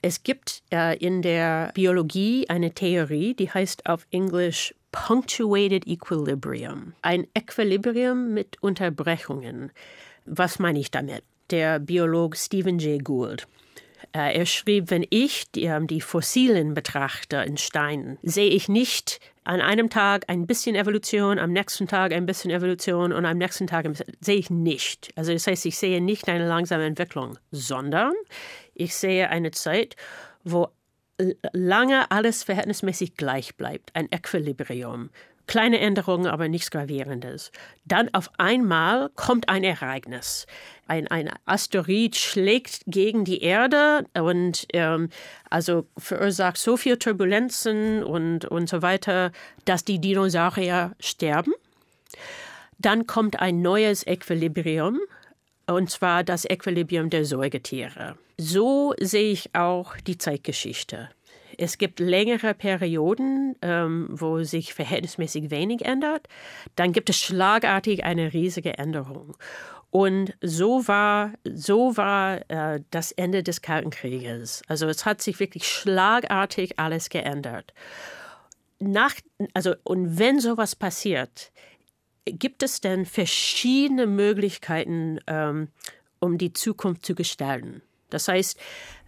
Es 0.02 0.24
gibt 0.24 0.62
äh, 0.72 0.98
in 0.98 1.22
der 1.22 1.72
Biologie 1.74 2.48
eine 2.50 2.72
Theorie, 2.72 3.34
die 3.34 3.50
heißt 3.50 3.88
auf 3.88 4.06
Englisch 4.12 4.74
Punctuated 4.92 5.88
Equilibrium. 5.88 6.94
Ein 7.02 7.28
Equilibrium 7.34 8.34
mit 8.34 8.62
Unterbrechungen. 8.62 9.72
Was 10.26 10.60
meine 10.60 10.80
ich 10.80 10.92
damit? 10.92 11.24
Der 11.50 11.80
Biolog 11.80 12.36
Stephen 12.36 12.80
Jay 12.80 12.98
Gould. 12.98 13.48
Äh, 14.14 14.38
er 14.38 14.46
schrieb, 14.46 14.90
wenn 14.90 15.06
ich 15.10 15.52
die, 15.52 15.64
ähm, 15.64 15.88
die 15.88 16.02
Fossilen 16.02 16.74
betrachte 16.74 17.38
in 17.38 17.58
Steinen, 17.58 18.18
sehe 18.24 18.50
ich 18.50 18.70
nicht 18.70 19.20
an 19.44 19.62
einem 19.62 19.90
Tag 19.90 20.26
ein 20.28 20.46
bisschen 20.46 20.76
Evolution, 20.76 21.40
am 21.40 21.54
nächsten 21.54 21.88
Tag 21.88 22.12
ein 22.12 22.26
bisschen 22.26 22.52
Evolution 22.52 23.14
und 23.14 23.26
am 23.26 23.38
nächsten 23.38 23.68
Tag 23.68 23.86
sehe 24.20 24.36
ich 24.36 24.50
nicht. 24.50 25.12
Also 25.16 25.32
das 25.32 25.48
heißt, 25.48 25.66
ich 25.66 25.78
sehe 25.78 26.02
nicht 26.02 26.28
eine 26.28 26.48
langsame 26.48 26.86
Entwicklung, 26.86 27.38
sondern 27.52 28.14
ich 28.74 28.94
sehe 28.96 29.30
eine 29.30 29.52
Zeit, 29.52 29.96
wo 30.44 30.68
lange 31.54 32.12
alles 32.12 32.44
verhältnismäßig 32.44 33.16
gleich 33.16 33.56
bleibt, 33.56 33.96
ein 33.96 34.12
Equilibrium. 34.12 35.10
Kleine 35.48 35.80
Änderungen, 35.80 36.28
aber 36.28 36.50
nichts 36.50 36.72
Gravierendes. 36.72 37.52
Dann 37.86 38.14
auf 38.14 38.30
einmal 38.38 39.10
kommt 39.16 39.48
ein 39.48 39.64
Ereignis. 39.64 40.46
Ein, 40.88 41.08
ein 41.08 41.30
Asteroid 41.46 42.18
schlägt 42.18 42.82
gegen 42.86 43.24
die 43.24 43.42
Erde 43.42 44.06
und 44.14 44.68
ähm, 44.74 45.10
also 45.50 45.88
verursacht 45.98 46.58
so 46.58 46.76
viel 46.76 46.98
Turbulenzen 46.98 48.04
und, 48.04 48.46
und 48.46 48.68
so 48.68 48.82
weiter, 48.82 49.32
dass 49.64 49.86
die 49.86 50.00
Dinosaurier 50.00 50.96
sterben. 51.00 51.54
Dann 52.78 53.08
kommt 53.08 53.40
ein 53.40 53.62
neues 53.62 54.06
Equilibrium, 54.06 55.00
und 55.66 55.90
zwar 55.90 56.24
das 56.24 56.46
Equilibrium 56.46 57.10
der 57.10 57.26
Säugetiere. 57.26 58.18
So 58.38 58.94
sehe 59.00 59.32
ich 59.32 59.56
auch 59.56 59.98
die 59.98 60.18
Zeitgeschichte. 60.18 61.10
Es 61.58 61.78
gibt 61.78 62.00
längere 62.00 62.54
Perioden, 62.54 63.56
ähm, 63.62 64.08
wo 64.12 64.44
sich 64.44 64.74
verhältnismäßig 64.74 65.50
wenig 65.50 65.86
ändert. 65.86 66.28
Dann 66.76 66.92
gibt 66.92 67.10
es 67.10 67.18
schlagartig 67.18 68.04
eine 68.04 68.34
riesige 68.34 68.78
Änderung. 68.78 69.36
Und 69.90 70.36
so 70.42 70.88
war, 70.88 71.34
so 71.44 71.98
war 71.98 72.50
äh, 72.50 72.82
das 72.92 73.12
Ende 73.12 73.42
des 73.42 73.62
Kalten 73.62 73.90
Krieges. 73.90 74.62
Also 74.68 74.88
es 74.88 75.06
hat 75.06 75.22
sich 75.22 75.40
wirklich 75.40 75.68
schlagartig 75.68 76.78
alles 76.78 77.10
geändert. 77.10 77.74
Nach, 78.80 79.16
also, 79.54 79.74
und 79.84 80.20
wenn 80.20 80.40
sowas 80.40 80.76
passiert, 80.76 81.52
gibt 82.26 82.62
es 82.64 82.82
denn 82.82 83.06
verschiedene 83.06 84.06
Möglichkeiten, 84.06 85.20
ähm, 85.26 85.70
um 86.20 86.38
die 86.38 86.54
Zukunft 86.54 87.06
zu 87.06 87.16
gestalten? 87.16 87.82
Das 88.10 88.28
heißt, 88.28 88.60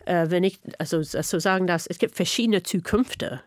wenn 0.09 0.43
ich 0.43 0.59
also 0.79 1.03
so 1.03 1.39
sagen 1.39 1.67
darf, 1.67 1.85
es 1.87 1.99
gibt 1.99 2.15
verschiedene 2.15 2.63
Zukünfte. 2.63 3.41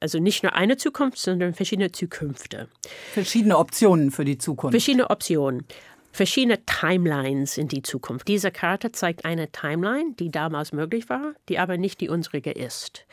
Also 0.00 0.18
nicht 0.18 0.42
nur 0.42 0.54
eine 0.54 0.76
Zukunft, 0.76 1.18
sondern 1.18 1.54
verschiedene 1.54 1.92
Zukünfte. 1.92 2.68
Verschiedene 3.12 3.58
Optionen 3.58 4.10
für 4.10 4.24
die 4.24 4.38
Zukunft. 4.38 4.72
Verschiedene 4.72 5.10
Optionen. 5.10 5.64
Verschiedene 6.12 6.64
Timelines 6.64 7.58
in 7.58 7.68
die 7.68 7.82
Zukunft. 7.82 8.28
Diese 8.28 8.50
Karte 8.50 8.92
zeigt 8.92 9.24
eine 9.24 9.52
Timeline, 9.52 10.14
die 10.18 10.30
damals 10.30 10.72
möglich 10.72 11.08
war, 11.10 11.34
die 11.48 11.58
aber 11.58 11.76
nicht 11.76 12.00
die 12.00 12.08
unsere 12.08 12.38
ist. 12.38 13.06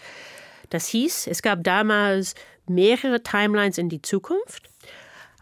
Das 0.70 0.88
hieß, 0.88 1.28
es 1.28 1.42
gab 1.42 1.64
damals 1.64 2.36
mehrere 2.68 3.22
Timelines 3.22 3.78
in 3.78 3.90
die 3.90 4.02
Zukunft. 4.02 4.70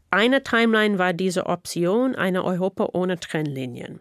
Eine 0.09 0.43
Timeline 0.43 0.97
war 0.97 1.13
diese 1.13 1.45
Option, 1.45 2.15
eine 2.15 2.43
Europa 2.43 2.89
ohne 2.93 3.19
Trennlinien. 3.19 3.99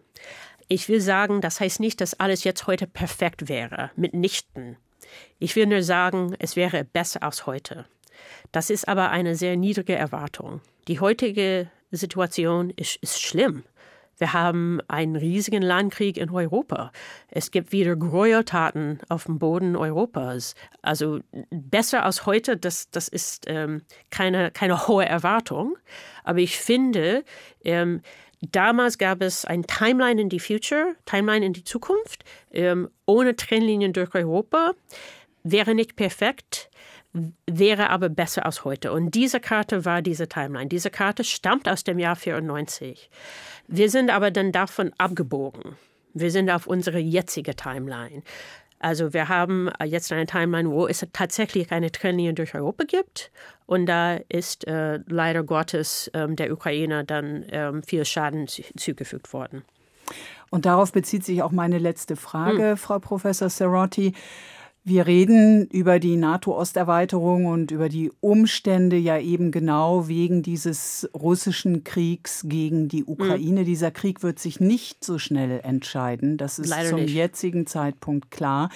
Ich 0.71 0.87
will 0.87 1.01
sagen, 1.01 1.41
das 1.41 1.59
heißt 1.59 1.81
nicht, 1.81 1.99
dass 1.99 2.17
alles 2.17 2.45
jetzt 2.45 2.65
heute 2.65 2.87
perfekt 2.87 3.49
wäre, 3.49 3.91
mitnichten. 3.97 4.77
Ich 5.37 5.57
will 5.57 5.65
nur 5.65 5.83
sagen, 5.83 6.33
es 6.39 6.55
wäre 6.55 6.85
besser 6.85 7.23
als 7.23 7.45
heute. 7.45 7.87
Das 8.53 8.69
ist 8.69 8.87
aber 8.87 9.09
eine 9.09 9.35
sehr 9.35 9.57
niedrige 9.57 9.95
Erwartung. 9.95 10.61
Die 10.87 11.01
heutige 11.01 11.69
Situation 11.91 12.69
ist, 12.69 12.95
ist 13.01 13.21
schlimm. 13.21 13.65
Wir 14.17 14.31
haben 14.31 14.79
einen 14.87 15.17
riesigen 15.17 15.61
Landkrieg 15.61 16.15
in 16.15 16.29
Europa. 16.29 16.93
Es 17.27 17.51
gibt 17.51 17.73
wieder 17.73 17.97
Gräueltaten 17.97 18.99
auf 19.09 19.25
dem 19.25 19.39
Boden 19.39 19.75
Europas. 19.75 20.55
Also 20.81 21.19
besser 21.49 22.05
als 22.05 22.25
heute, 22.25 22.55
das, 22.55 22.89
das 22.91 23.09
ist 23.09 23.43
ähm, 23.47 23.81
keine, 24.09 24.51
keine 24.51 24.87
hohe 24.87 25.05
Erwartung. 25.05 25.75
Aber 26.23 26.39
ich 26.39 26.57
finde, 26.57 27.25
ähm, 27.65 28.01
Damals 28.41 28.97
gab 28.97 29.21
es 29.21 29.45
ein 29.45 29.63
Timeline 29.63 30.19
in 30.19 30.29
die 30.29 30.39
Future, 30.39 30.95
Timeline 31.05 31.45
in 31.45 31.53
die 31.53 31.63
Zukunft, 31.63 32.23
ähm, 32.51 32.89
ohne 33.05 33.35
Trennlinien 33.35 33.93
durch 33.93 34.15
Europa. 34.15 34.73
Wäre 35.43 35.75
nicht 35.75 35.95
perfekt, 35.95 36.69
wäre 37.45 37.89
aber 37.89 38.09
besser 38.09 38.45
als 38.45 38.63
heute. 38.63 38.91
Und 38.91 39.11
diese 39.13 39.39
Karte 39.39 39.85
war 39.85 40.01
diese 40.01 40.27
Timeline. 40.27 40.67
Diese 40.67 40.89
Karte 40.89 41.23
stammt 41.23 41.69
aus 41.69 41.83
dem 41.83 41.99
Jahr 41.99 42.15
94. 42.15 43.09
Wir 43.67 43.89
sind 43.89 44.09
aber 44.09 44.31
dann 44.31 44.51
davon 44.51 44.91
abgebogen. 44.97 45.75
Wir 46.13 46.31
sind 46.31 46.49
auf 46.49 46.67
unsere 46.67 46.99
jetzige 46.99 47.55
Timeline. 47.55 48.23
Also 48.81 49.13
wir 49.13 49.29
haben 49.29 49.69
äh, 49.79 49.85
jetzt 49.85 50.11
eine 50.11 50.25
Timeline, 50.25 50.69
wo 50.71 50.87
es 50.87 51.05
tatsächlich 51.13 51.71
eine 51.71 51.91
Trennlinie 51.91 52.33
durch 52.33 52.55
Europa 52.55 52.83
gibt. 52.83 53.31
Und 53.67 53.85
da 53.85 54.15
ist 54.27 54.67
äh, 54.67 54.99
leider 55.07 55.43
Gottes 55.43 56.09
ähm, 56.13 56.35
der 56.35 56.51
Ukraine 56.51 57.05
dann 57.05 57.45
ähm, 57.51 57.83
viel 57.83 58.03
Schaden 58.05 58.47
zugefügt 58.47 59.33
worden. 59.33 59.63
Und 60.49 60.65
darauf 60.65 60.91
bezieht 60.91 61.23
sich 61.23 61.43
auch 61.43 61.51
meine 61.51 61.77
letzte 61.77 62.15
Frage, 62.15 62.71
hm. 62.71 62.77
Frau 62.77 62.99
Professor 62.99 63.49
Serotti. 63.49 64.13
Wir 64.83 65.05
reden 65.05 65.67
über 65.67 65.99
die 65.99 66.15
NATO-Osterweiterung 66.15 67.45
und 67.45 67.69
über 67.69 67.87
die 67.87 68.11
Umstände 68.19 68.97
ja 68.97 69.19
eben 69.19 69.51
genau 69.51 70.07
wegen 70.07 70.41
dieses 70.41 71.07
russischen 71.13 71.83
Kriegs 71.83 72.45
gegen 72.47 72.87
die 72.87 73.05
Ukraine. 73.05 73.61
Mhm. 73.61 73.65
Dieser 73.65 73.91
Krieg 73.91 74.23
wird 74.23 74.39
sich 74.39 74.59
nicht 74.59 75.03
so 75.03 75.19
schnell 75.19 75.59
entscheiden. 75.63 76.37
Das 76.37 76.57
ist 76.57 76.69
Leider 76.69 76.89
zum 76.89 77.01
nicht. 77.01 77.13
jetzigen 77.13 77.67
Zeitpunkt 77.67 78.31
klar. 78.31 78.71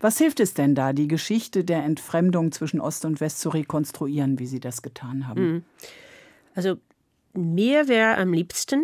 Was 0.00 0.16
hilft 0.16 0.40
es 0.40 0.54
denn 0.54 0.74
da, 0.74 0.94
die 0.94 1.06
Geschichte 1.06 1.64
der 1.64 1.84
Entfremdung 1.84 2.50
zwischen 2.50 2.80
Ost 2.80 3.04
und 3.04 3.20
West 3.20 3.40
zu 3.40 3.50
rekonstruieren, 3.50 4.38
wie 4.38 4.46
Sie 4.46 4.60
das 4.60 4.80
getan 4.80 5.28
haben? 5.28 5.52
Mhm. 5.52 5.64
Also 6.54 6.76
mir 7.34 7.88
wäre 7.88 8.16
am 8.16 8.32
liebsten, 8.32 8.82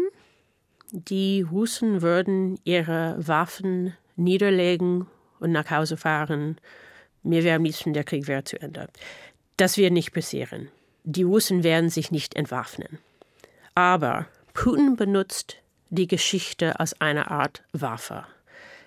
die 0.93 1.41
Russen 1.41 2.03
würden 2.03 2.59
ihre 2.65 3.17
Waffen 3.19 3.95
niederlegen 4.17 5.07
und 5.41 5.53
nach 5.53 5.71
Hause 5.71 5.97
fahren. 5.97 6.59
Mir 7.23 7.45
wäre 7.45 7.57
am 7.57 7.65
liebsten, 7.65 7.93
der 7.93 8.05
Krieg 8.05 8.27
wäre 8.29 8.45
zu 8.45 8.61
Ende. 8.61 8.89
Das 9.57 9.77
wird 9.77 9.93
nicht 9.93 10.13
passieren. 10.13 10.69
Die 11.05 11.23
Russen 11.23 11.65
werden 11.65 11.91
sich 11.91 12.11
nicht 12.11 12.37
entwaffnen. 12.37 12.99
Aber 13.75 14.27
Putin 14.55 14.97
benutzt 14.97 15.57
die 15.91 16.07
Geschichte 16.07 16.79
als 16.81 17.01
eine 17.01 17.31
Art 17.31 17.63
Waffe. 17.73 18.25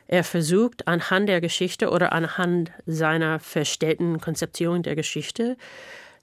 Er 0.07 0.25
versucht 0.25 0.87
anhand 0.87 1.29
der 1.29 1.39
Geschichte 1.39 1.89
oder 1.89 2.11
anhand 2.11 2.71
seiner 2.85 3.39
verstellten 3.39 4.19
Konzeption 4.19 4.83
der 4.83 4.95
Geschichte 4.95 5.55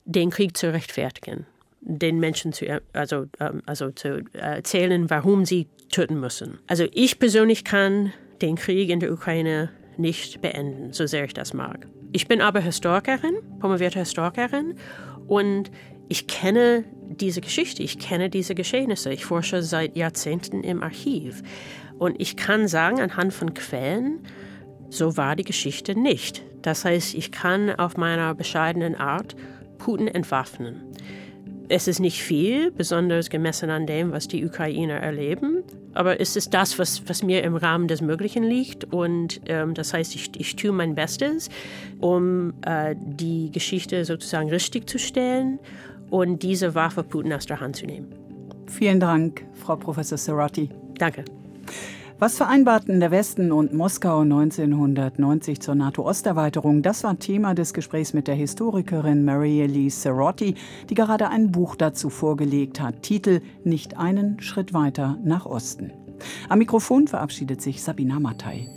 den 0.04 0.30
Krieg 0.30 0.56
zu 0.56 0.72
rechtfertigen, 0.72 1.46
den 1.80 2.20
Menschen 2.20 2.52
zu, 2.52 2.82
also, 2.92 3.26
ähm, 3.40 3.62
also 3.64 3.90
zu 3.90 4.24
erzählen, 4.34 5.08
warum 5.08 5.46
sie 5.46 5.68
töten 5.90 6.20
müssen. 6.20 6.58
Also 6.66 6.86
ich 6.92 7.18
persönlich 7.18 7.64
kann 7.64 8.12
den 8.42 8.56
Krieg 8.56 8.90
in 8.90 9.00
der 9.00 9.12
Ukraine 9.12 9.70
nicht 9.98 10.40
beenden, 10.40 10.92
so 10.92 11.06
sehr 11.06 11.24
ich 11.24 11.34
das 11.34 11.52
mag. 11.52 11.86
Ich 12.12 12.26
bin 12.28 12.40
aber 12.40 12.60
Historikerin, 12.60 13.36
promovierte 13.60 13.98
Historikerin 13.98 14.74
und 15.26 15.70
ich 16.08 16.26
kenne 16.26 16.84
diese 17.08 17.40
Geschichte, 17.40 17.82
ich 17.82 17.98
kenne 17.98 18.30
diese 18.30 18.54
Geschehnisse. 18.54 19.12
Ich 19.12 19.26
forsche 19.26 19.62
seit 19.62 19.96
Jahrzehnten 19.96 20.62
im 20.62 20.82
Archiv. 20.82 21.42
Und 21.98 22.20
ich 22.20 22.36
kann 22.36 22.68
sagen, 22.68 23.00
anhand 23.00 23.34
von 23.34 23.52
Quellen, 23.54 24.20
so 24.88 25.16
war 25.16 25.36
die 25.36 25.44
Geschichte 25.44 25.98
nicht. 25.98 26.42
Das 26.62 26.84
heißt, 26.84 27.14
ich 27.14 27.30
kann 27.30 27.70
auf 27.70 27.96
meiner 27.96 28.34
bescheidenen 28.34 28.94
Art 28.94 29.36
Putin 29.76 30.08
entwaffnen. 30.08 30.82
Es 31.70 31.86
ist 31.86 32.00
nicht 32.00 32.22
viel, 32.22 32.70
besonders 32.70 33.28
gemessen 33.28 33.68
an 33.68 33.86
dem, 33.86 34.10
was 34.10 34.26
die 34.26 34.44
Ukrainer 34.44 34.94
erleben. 34.94 35.62
Aber 35.92 36.20
es 36.20 36.34
ist 36.34 36.54
das, 36.54 36.78
was, 36.78 37.02
was 37.08 37.22
mir 37.22 37.42
im 37.42 37.56
Rahmen 37.56 37.88
des 37.88 38.00
Möglichen 38.00 38.42
liegt. 38.42 38.84
Und 38.92 39.40
ähm, 39.46 39.74
das 39.74 39.92
heißt, 39.92 40.14
ich, 40.14 40.30
ich 40.38 40.56
tue 40.56 40.72
mein 40.72 40.94
Bestes, 40.94 41.50
um 42.00 42.54
äh, 42.64 42.94
die 42.98 43.50
Geschichte 43.50 44.04
sozusagen 44.04 44.48
richtig 44.48 44.88
zu 44.88 44.98
stellen 44.98 45.58
und 46.10 46.42
diese 46.42 46.74
Waffe 46.74 47.02
Putin 47.02 47.32
aus 47.34 47.46
der 47.46 47.60
Hand 47.60 47.76
zu 47.76 47.86
nehmen. 47.86 48.08
Vielen 48.66 49.00
Dank, 49.00 49.44
Frau 49.54 49.76
Professor 49.76 50.16
Serati. 50.16 50.70
Danke. 50.98 51.24
Was 52.20 52.36
vereinbarten 52.36 52.98
der 52.98 53.12
Westen 53.12 53.52
und 53.52 53.72
Moskau 53.72 54.22
1990 54.22 55.60
zur 55.60 55.76
NATO-Osterweiterung? 55.76 56.82
Das 56.82 57.04
war 57.04 57.16
Thema 57.20 57.54
des 57.54 57.72
Gesprächs 57.72 58.12
mit 58.12 58.26
der 58.26 58.34
Historikerin 58.34 59.24
Maria 59.24 59.66
Lee 59.66 59.88
Cerotti, 59.88 60.56
die 60.90 60.94
gerade 60.94 61.28
ein 61.28 61.52
Buch 61.52 61.76
dazu 61.76 62.10
vorgelegt 62.10 62.80
hat. 62.80 63.02
Titel 63.02 63.40
Nicht 63.62 63.98
einen 63.98 64.40
Schritt 64.40 64.74
weiter 64.74 65.16
nach 65.22 65.46
Osten. 65.46 65.92
Am 66.48 66.58
Mikrofon 66.58 67.06
verabschiedet 67.06 67.62
sich 67.62 67.84
Sabina 67.84 68.18
Mattei. 68.18 68.68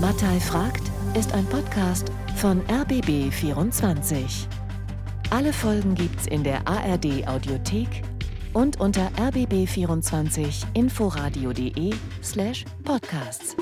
Mattei 0.00 0.40
fragt 0.40 0.82
ist 1.16 1.32
ein 1.34 1.46
Podcast 1.46 2.10
von 2.34 2.60
RBB24. 2.62 4.48
Alle 5.30 5.52
Folgen 5.52 5.94
gibt's 5.94 6.26
in 6.26 6.42
der 6.42 6.66
ARD 6.66 7.28
Audiothek 7.28 8.02
und 8.52 8.80
unter 8.80 9.10
rbb24inforadio.de 9.12 11.94
slash 12.22 12.64
podcasts. 12.84 13.56